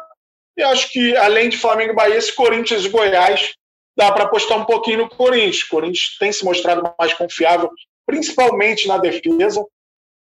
E 0.58 0.62
acho 0.62 0.92
que, 0.92 1.16
além 1.16 1.48
de 1.48 1.58
Flamengo 1.58 1.94
e 1.94 1.96
Bahia, 1.96 2.18
esse 2.18 2.36
Corinthians 2.36 2.84
e 2.84 2.90
Goiás 2.90 3.54
dá 3.96 4.12
para 4.12 4.26
apostar 4.26 4.60
um 4.60 4.66
pouquinho 4.66 5.00
no 5.00 5.10
Corinthians. 5.10 5.64
O 5.64 5.70
Corinthians 5.70 6.18
tem 6.20 6.34
se 6.34 6.44
mostrado 6.44 6.94
mais 7.00 7.14
confiável, 7.14 7.72
principalmente 8.06 8.90
na 8.90 8.98
defesa. 8.98 9.66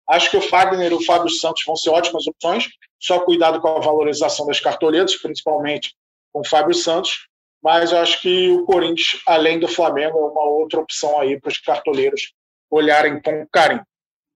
Acho 0.09 0.31
que 0.31 0.37
o 0.37 0.41
Fagner 0.41 0.91
e 0.91 0.95
o 0.95 1.05
Fábio 1.05 1.29
Santos 1.29 1.61
vão 1.63 1.75
ser 1.75 1.91
ótimas 1.91 2.25
opções, 2.25 2.67
só 2.99 3.19
cuidado 3.19 3.61
com 3.61 3.67
a 3.67 3.79
valorização 3.79 4.47
das 4.47 4.59
cartoletas, 4.59 5.15
principalmente 5.15 5.93
com 6.31 6.41
o 6.41 6.47
Fábio 6.47 6.73
Santos. 6.73 7.27
Mas 7.61 7.91
eu 7.91 7.99
acho 7.99 8.21
que 8.21 8.49
o 8.49 8.65
Corinthians, 8.65 9.21
além 9.25 9.59
do 9.59 9.67
Flamengo, 9.67 10.17
é 10.17 10.21
uma 10.21 10.43
outra 10.43 10.79
opção 10.79 11.19
aí 11.19 11.39
para 11.39 11.49
os 11.49 11.57
cartoleiros 11.57 12.33
olharem 12.69 13.21
com 13.21 13.45
carinho. 13.51 13.83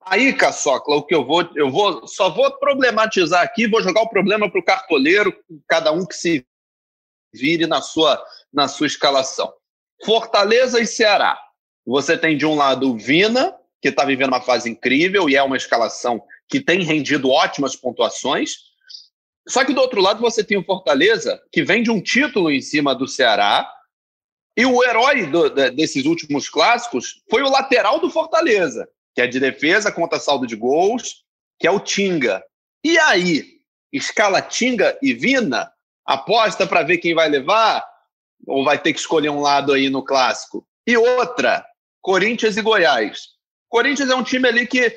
Aí, 0.06 0.34
Caçocla, 0.34 0.98
o 0.98 1.04
que 1.04 1.16
eu 1.16 1.26
vou, 1.26 1.50
eu 1.56 1.72
vou, 1.72 2.06
só 2.06 2.30
vou 2.30 2.52
problematizar 2.60 3.42
aqui, 3.42 3.68
vou 3.68 3.82
jogar 3.82 4.02
o 4.02 4.10
problema 4.10 4.52
para 4.52 4.60
o 4.60 4.64
cartoleiro, 4.64 5.34
cada 5.68 5.94
um 5.94 6.06
que 6.06 6.16
se 6.16 6.46
vire 7.34 7.66
na 7.66 7.82
sua 7.82 8.22
na 8.52 8.68
sua 8.68 8.86
escalação. 8.86 9.52
Fortaleza 10.06 10.80
e 10.80 10.86
Ceará. 10.86 11.40
Você 11.86 12.18
tem 12.18 12.38
de 12.38 12.46
um 12.46 12.56
lado 12.56 12.92
o 12.92 12.98
Vina, 12.98 13.56
que 13.82 13.90
está 13.90 14.06
vivendo 14.06 14.30
uma 14.30 14.42
fase 14.42 14.70
incrível 14.70 15.30
e 15.30 15.36
é 15.36 15.44
uma 15.44 15.58
escalação 15.58 16.24
que 16.48 16.60
tem 16.60 16.84
rendido 16.84 17.30
ótimas 17.30 17.76
pontuações. 17.76 18.73
Só 19.48 19.66
que 19.66 19.74
do 19.74 19.82
outro 19.82 20.02
lado 20.02 20.22
você 20.22 20.44
tem 20.44 20.58
o 20.58 20.64
Fortaleza, 20.64 21.42
que 21.52 21.64
vem 21.64 21.84
de 21.84 21.92
um 21.92 22.02
título 22.02 22.52
em 22.52 22.62
cima 22.62 22.96
do 22.96 23.08
Ceará. 23.08 23.70
E 24.56 24.66
o 24.66 24.84
herói 24.84 25.26
do, 25.26 25.50
desses 25.50 26.06
últimos 26.06 26.48
clássicos 26.48 27.22
foi 27.30 27.42
o 27.42 27.50
lateral 27.50 28.00
do 28.00 28.10
Fortaleza, 28.10 28.88
que 29.16 29.22
é 29.22 29.28
de 29.28 29.40
defesa 29.40 29.92
contra 29.92 30.20
saldo 30.20 30.46
de 30.46 30.56
gols, 30.56 31.24
que 31.60 31.68
é 31.68 31.72
o 31.72 31.80
Tinga. 31.80 32.44
E 32.84 32.98
aí, 33.00 33.46
escala 33.92 34.42
Tinga 34.42 34.98
e 35.02 35.14
Vina? 35.14 35.72
Aposta 36.06 36.68
para 36.68 36.84
ver 36.84 36.98
quem 36.98 37.16
vai 37.16 37.30
levar? 37.30 37.84
ou 38.46 38.64
vai 38.64 38.78
ter 38.78 38.94
que 38.94 39.00
escolher 39.00 39.30
um 39.30 39.42
lado 39.42 39.74
aí 39.74 39.90
no 39.90 40.04
clássico. 40.04 40.66
E 40.86 40.98
outra, 40.98 41.66
Corinthians 42.02 42.58
e 42.58 42.62
Goiás. 42.62 43.30
Corinthians 43.70 44.10
é 44.10 44.16
um 44.16 44.24
time 44.24 44.48
ali 44.48 44.68
que 44.68 44.96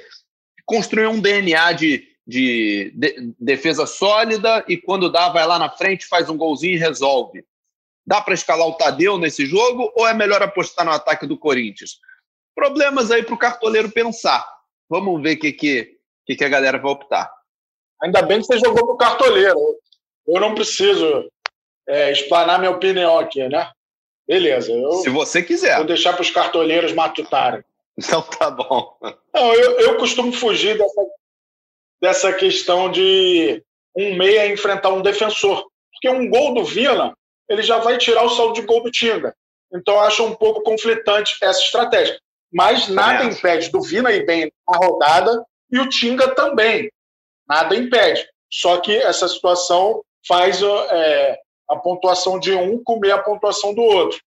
construiu 0.64 1.10
um 1.10 1.20
DNA 1.20 1.72
de, 1.72 2.08
de, 2.26 2.92
de 2.94 3.34
defesa 3.38 3.86
sólida 3.86 4.64
e 4.66 4.76
quando 4.76 5.10
dá, 5.10 5.28
vai 5.28 5.46
lá 5.46 5.58
na 5.58 5.70
frente, 5.70 6.06
faz 6.06 6.28
um 6.28 6.36
golzinho 6.36 6.74
e 6.74 6.78
resolve. 6.78 7.44
Dá 8.04 8.20
para 8.20 8.34
escalar 8.34 8.66
o 8.66 8.74
Tadeu 8.74 9.18
nesse 9.18 9.46
jogo 9.46 9.92
ou 9.94 10.06
é 10.06 10.14
melhor 10.14 10.42
apostar 10.42 10.84
no 10.84 10.92
ataque 10.92 11.26
do 11.26 11.38
Corinthians? 11.38 11.98
Problemas 12.54 13.10
aí 13.10 13.22
para 13.22 13.34
o 13.34 13.38
cartoleiro 13.38 13.90
pensar. 13.90 14.46
Vamos 14.88 15.22
ver 15.22 15.36
o 15.36 15.38
que, 15.38 15.52
que, 15.52 15.98
que, 16.24 16.36
que 16.36 16.44
a 16.44 16.48
galera 16.48 16.78
vai 16.78 16.90
optar. 16.90 17.30
Ainda 18.02 18.22
bem 18.22 18.40
que 18.40 18.46
você 18.46 18.58
jogou 18.58 18.84
para 18.84 18.94
o 18.94 18.98
cartoleiro. 18.98 19.58
Eu 20.26 20.40
não 20.40 20.54
preciso 20.54 21.30
é, 21.88 22.12
explanar 22.12 22.58
minha 22.58 22.70
opinião 22.70 23.18
aqui, 23.18 23.48
né? 23.48 23.70
Beleza. 24.26 24.72
Eu 24.72 24.92
Se 24.94 25.10
você 25.10 25.42
quiser. 25.42 25.76
Vou 25.76 25.86
deixar 25.86 26.12
para 26.12 26.22
os 26.22 26.30
cartoleiros 26.30 26.92
matutarem. 26.92 27.62
Então 27.98 28.20
tá 28.20 28.50
bom. 28.50 28.96
Não, 29.32 29.54
eu, 29.54 29.80
eu 29.80 29.96
costumo 29.96 30.32
fugir 30.32 30.76
dessa, 30.76 31.02
dessa 32.00 32.32
questão 32.32 32.90
de 32.90 33.62
um 33.96 34.14
meia 34.16 34.46
enfrentar 34.46 34.90
um 34.90 35.02
defensor. 35.02 35.66
Porque 35.92 36.08
um 36.08 36.28
gol 36.28 36.54
do 36.54 36.64
Vila, 36.64 37.14
ele 37.48 37.62
já 37.62 37.78
vai 37.78 37.96
tirar 37.96 38.22
o 38.24 38.30
saldo 38.30 38.54
de 38.54 38.62
gol 38.62 38.82
do 38.82 38.90
Tinga. 38.90 39.34
Então 39.74 39.94
eu 39.94 40.00
acho 40.00 40.24
um 40.24 40.34
pouco 40.34 40.62
conflitante 40.62 41.36
essa 41.42 41.60
estratégia. 41.60 42.18
Mas 42.52 42.88
nada 42.88 43.24
é. 43.24 43.26
impede 43.26 43.70
do 43.70 43.82
Vina 43.82 44.12
ir 44.12 44.24
bem 44.24 44.52
na 44.68 44.78
rodada 44.78 45.44
e 45.70 45.78
o 45.78 45.88
Tinga 45.88 46.34
também. 46.34 46.90
Nada 47.48 47.74
impede. 47.74 48.26
Só 48.52 48.78
que 48.78 48.94
essa 48.96 49.28
situação 49.28 50.02
faz 50.26 50.62
é, 50.62 51.38
a 51.68 51.76
pontuação 51.76 52.38
de 52.38 52.52
um 52.54 52.82
comer 52.82 53.12
a 53.12 53.22
pontuação 53.22 53.74
do 53.74 53.82
outro. 53.82 54.20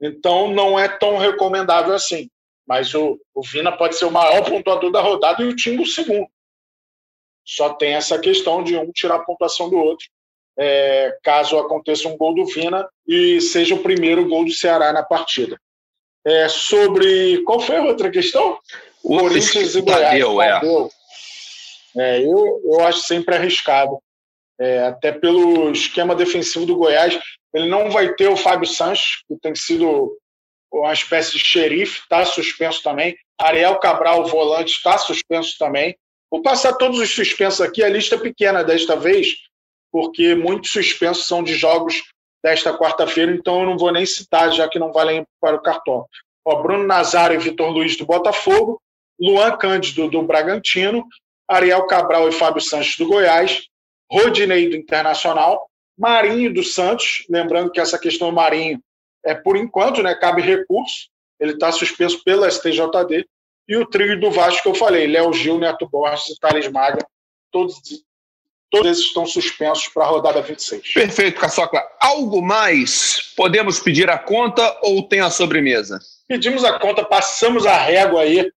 Então, 0.00 0.48
não 0.52 0.78
é 0.78 0.88
tão 0.88 1.16
recomendável 1.16 1.94
assim. 1.94 2.28
Mas 2.66 2.94
o, 2.94 3.18
o 3.34 3.42
Vina 3.42 3.76
pode 3.76 3.96
ser 3.96 4.04
o 4.04 4.10
maior 4.10 4.42
pontuador 4.48 4.90
da 4.90 5.00
rodada 5.00 5.42
e 5.42 5.46
o 5.46 5.56
Tingo 5.56 5.82
o 5.82 5.86
segundo. 5.86 6.26
Só 7.44 7.74
tem 7.74 7.94
essa 7.94 8.18
questão 8.18 8.62
de 8.62 8.76
um 8.76 8.90
tirar 8.92 9.16
a 9.16 9.24
pontuação 9.24 9.68
do 9.68 9.76
outro, 9.76 10.06
é, 10.58 11.16
caso 11.22 11.58
aconteça 11.58 12.08
um 12.08 12.16
gol 12.16 12.34
do 12.34 12.46
Vina 12.46 12.88
e 13.06 13.40
seja 13.40 13.74
o 13.74 13.82
primeiro 13.82 14.28
gol 14.28 14.44
do 14.44 14.52
Ceará 14.52 14.92
na 14.92 15.02
partida. 15.02 15.58
É, 16.24 16.48
sobre. 16.48 17.42
Qual 17.44 17.60
foi 17.60 17.76
a 17.76 17.82
outra 17.82 18.10
questão? 18.10 18.58
O 19.02 19.18
Corinthians 19.18 19.74
e 19.74 19.80
Goiás. 19.82 20.02
Tadeu, 20.04 20.40
é. 20.40 20.60
É, 21.96 22.20
eu, 22.24 22.60
eu 22.64 22.80
acho 22.80 23.00
sempre 23.00 23.34
arriscado 23.36 23.98
é, 24.58 24.86
até 24.86 25.12
pelo 25.12 25.70
esquema 25.70 26.14
defensivo 26.14 26.64
do 26.64 26.76
Goiás. 26.76 27.18
Ele 27.52 27.68
não 27.68 27.90
vai 27.90 28.14
ter 28.14 28.28
o 28.28 28.36
Fábio 28.36 28.66
Sanches, 28.66 29.22
que 29.28 29.36
tem 29.36 29.54
sido 29.54 30.16
uma 30.72 30.92
espécie 30.92 31.32
de 31.32 31.38
xerife, 31.38 32.00
está 32.00 32.24
suspenso 32.24 32.82
também. 32.82 33.16
Ariel 33.38 33.78
Cabral, 33.78 34.24
volante, 34.26 34.72
está 34.72 34.98
suspenso 34.98 35.56
também. 35.58 35.96
Vou 36.34 36.42
passar 36.42 36.72
todos 36.72 36.98
os 36.98 37.14
suspensos 37.14 37.60
aqui, 37.60 37.80
a 37.80 37.88
lista 37.88 38.16
é 38.16 38.18
pequena 38.18 38.64
desta 38.64 38.96
vez, 38.96 39.36
porque 39.92 40.34
muitos 40.34 40.72
suspensos 40.72 41.28
são 41.28 41.44
de 41.44 41.54
jogos 41.54 42.02
desta 42.42 42.76
quarta-feira, 42.76 43.30
então 43.30 43.60
eu 43.60 43.66
não 43.66 43.78
vou 43.78 43.92
nem 43.92 44.04
citar, 44.04 44.50
já 44.50 44.68
que 44.68 44.76
não 44.76 44.92
valem 44.92 45.24
para 45.40 45.54
o 45.54 45.62
cartão. 45.62 46.04
Ó, 46.44 46.60
Bruno 46.60 46.84
Nazário 46.84 47.36
e 47.36 47.38
Vitor 47.38 47.70
Luiz 47.70 47.96
do 47.96 48.04
Botafogo, 48.04 48.82
Luan 49.16 49.56
Cândido 49.56 50.10
do 50.10 50.22
Bragantino, 50.24 51.06
Ariel 51.46 51.86
Cabral 51.86 52.28
e 52.28 52.32
Fábio 52.32 52.60
Sanches 52.60 52.96
do 52.96 53.06
Goiás, 53.06 53.68
Rodinei 54.10 54.68
do 54.68 54.74
Internacional, 54.74 55.70
Marinho 55.96 56.52
do 56.52 56.64
Santos, 56.64 57.24
lembrando 57.30 57.70
que 57.70 57.78
essa 57.78 57.96
questão 57.96 58.30
do 58.30 58.34
Marinho 58.34 58.80
é 59.24 59.36
por 59.36 59.56
enquanto, 59.56 60.02
né, 60.02 60.16
cabe 60.16 60.42
recurso, 60.42 61.08
ele 61.38 61.52
está 61.52 61.70
suspenso 61.70 62.24
pela 62.24 62.50
STJD, 62.50 63.24
e 63.68 63.76
o 63.76 63.86
trio 63.86 64.18
do 64.20 64.30
Vasco 64.30 64.62
que 64.62 64.68
eu 64.68 64.74
falei, 64.74 65.06
Léo 65.06 65.32
Gil, 65.32 65.58
Neto 65.58 65.88
Borges 65.88 66.28
e 66.28 66.38
Thales 66.38 66.68
Maga, 66.68 66.98
todos, 67.50 67.80
todos 68.70 68.90
esses 68.90 69.06
estão 69.06 69.24
suspensos 69.26 69.88
para 69.88 70.04
a 70.04 70.08
rodada 70.08 70.42
26. 70.42 70.92
Perfeito, 70.92 71.40
Caçocla. 71.40 71.82
Algo 72.00 72.42
mais? 72.42 73.32
Podemos 73.36 73.80
pedir 73.80 74.10
a 74.10 74.18
conta 74.18 74.78
ou 74.82 75.08
tem 75.08 75.20
a 75.20 75.30
sobremesa? 75.30 75.98
Pedimos 76.28 76.64
a 76.64 76.78
conta, 76.78 77.04
passamos 77.04 77.66
a 77.66 77.76
régua 77.76 78.22
aí 78.22 78.50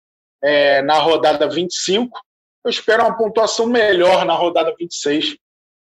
é, 0.43 0.83
na 0.83 0.99
rodada 0.99 1.49
25, 1.49 2.21
eu 2.65 2.71
espero 2.71 3.05
uma 3.05 3.17
pontuação 3.17 3.67
melhor 3.67 4.25
na 4.25 4.35
rodada 4.35 4.75
26, 4.77 5.37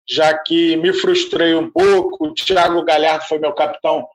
já 0.08 0.38
que 0.38 0.76
me 0.78 0.94
frustrei 0.94 1.56
um 1.56 1.70
pouco. 1.70 2.28
O 2.28 2.34
Thiago 2.34 2.84
Galhardo 2.84 3.26
foi 3.26 3.40
meu 3.40 3.54
capitão, 3.54 4.08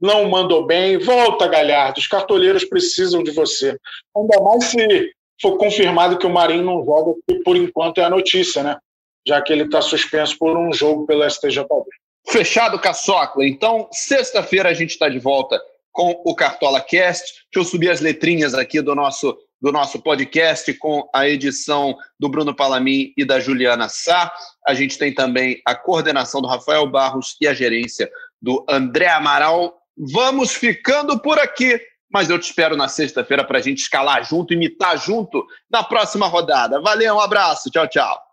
não 0.00 0.28
mandou 0.28 0.66
bem. 0.66 0.98
Volta, 0.98 1.46
Galhardo, 1.46 1.98
os 1.98 2.06
cartoleiros 2.06 2.64
precisam 2.64 3.22
de 3.22 3.30
você. 3.30 3.76
Ainda 4.16 4.40
mais 4.40 4.64
se 4.64 5.12
for 5.40 5.56
confirmado 5.56 6.18
que 6.18 6.26
o 6.26 6.30
Marinho 6.30 6.64
não 6.64 6.84
joga, 6.84 7.14
que 7.28 7.36
por 7.42 7.56
enquanto 7.56 7.98
é 7.98 8.04
a 8.04 8.10
notícia, 8.10 8.62
né? 8.62 8.76
Já 9.26 9.40
que 9.42 9.52
ele 9.52 9.64
está 9.64 9.80
suspenso 9.80 10.36
por 10.38 10.56
um 10.56 10.72
jogo 10.72 11.06
pelo 11.06 11.28
STJD. 11.28 11.66
Fechado, 12.28 12.78
Caçocla. 12.78 13.46
Então, 13.46 13.88
sexta-feira 13.90 14.68
a 14.68 14.74
gente 14.74 14.90
está 14.90 15.08
de 15.08 15.18
volta 15.18 15.60
com 15.92 16.20
o 16.24 16.34
Cartola 16.34 16.80
Cast. 16.80 17.24
Deixa 17.52 17.56
eu 17.56 17.64
subir 17.64 17.90
as 17.90 18.00
letrinhas 18.00 18.54
aqui 18.54 18.80
do 18.80 18.94
nosso, 18.94 19.36
do 19.60 19.72
nosso 19.72 20.00
podcast 20.00 20.72
com 20.74 21.08
a 21.14 21.28
edição 21.28 21.96
do 22.20 22.28
Bruno 22.28 22.54
Palamin 22.54 23.12
e 23.16 23.24
da 23.24 23.40
Juliana 23.40 23.88
Sá. 23.88 24.32
A 24.66 24.74
gente 24.74 24.98
tem 24.98 25.12
também 25.12 25.60
a 25.64 25.74
coordenação 25.74 26.40
do 26.40 26.48
Rafael 26.48 26.86
Barros 26.86 27.36
e 27.40 27.48
a 27.48 27.54
gerência 27.54 28.10
do 28.40 28.64
André 28.68 29.08
Amaral. 29.08 29.77
Vamos 30.12 30.52
ficando 30.52 31.18
por 31.18 31.38
aqui, 31.38 31.80
mas 32.10 32.30
eu 32.30 32.38
te 32.38 32.44
espero 32.44 32.76
na 32.76 32.88
sexta-feira 32.88 33.44
para 33.44 33.58
a 33.58 33.62
gente 33.62 33.78
escalar 33.78 34.24
junto, 34.24 34.54
imitar 34.54 34.96
junto 34.98 35.44
na 35.70 35.82
próxima 35.82 36.26
rodada. 36.26 36.80
Valeu, 36.80 37.16
um 37.16 37.20
abraço, 37.20 37.70
tchau, 37.70 37.88
tchau. 37.88 38.27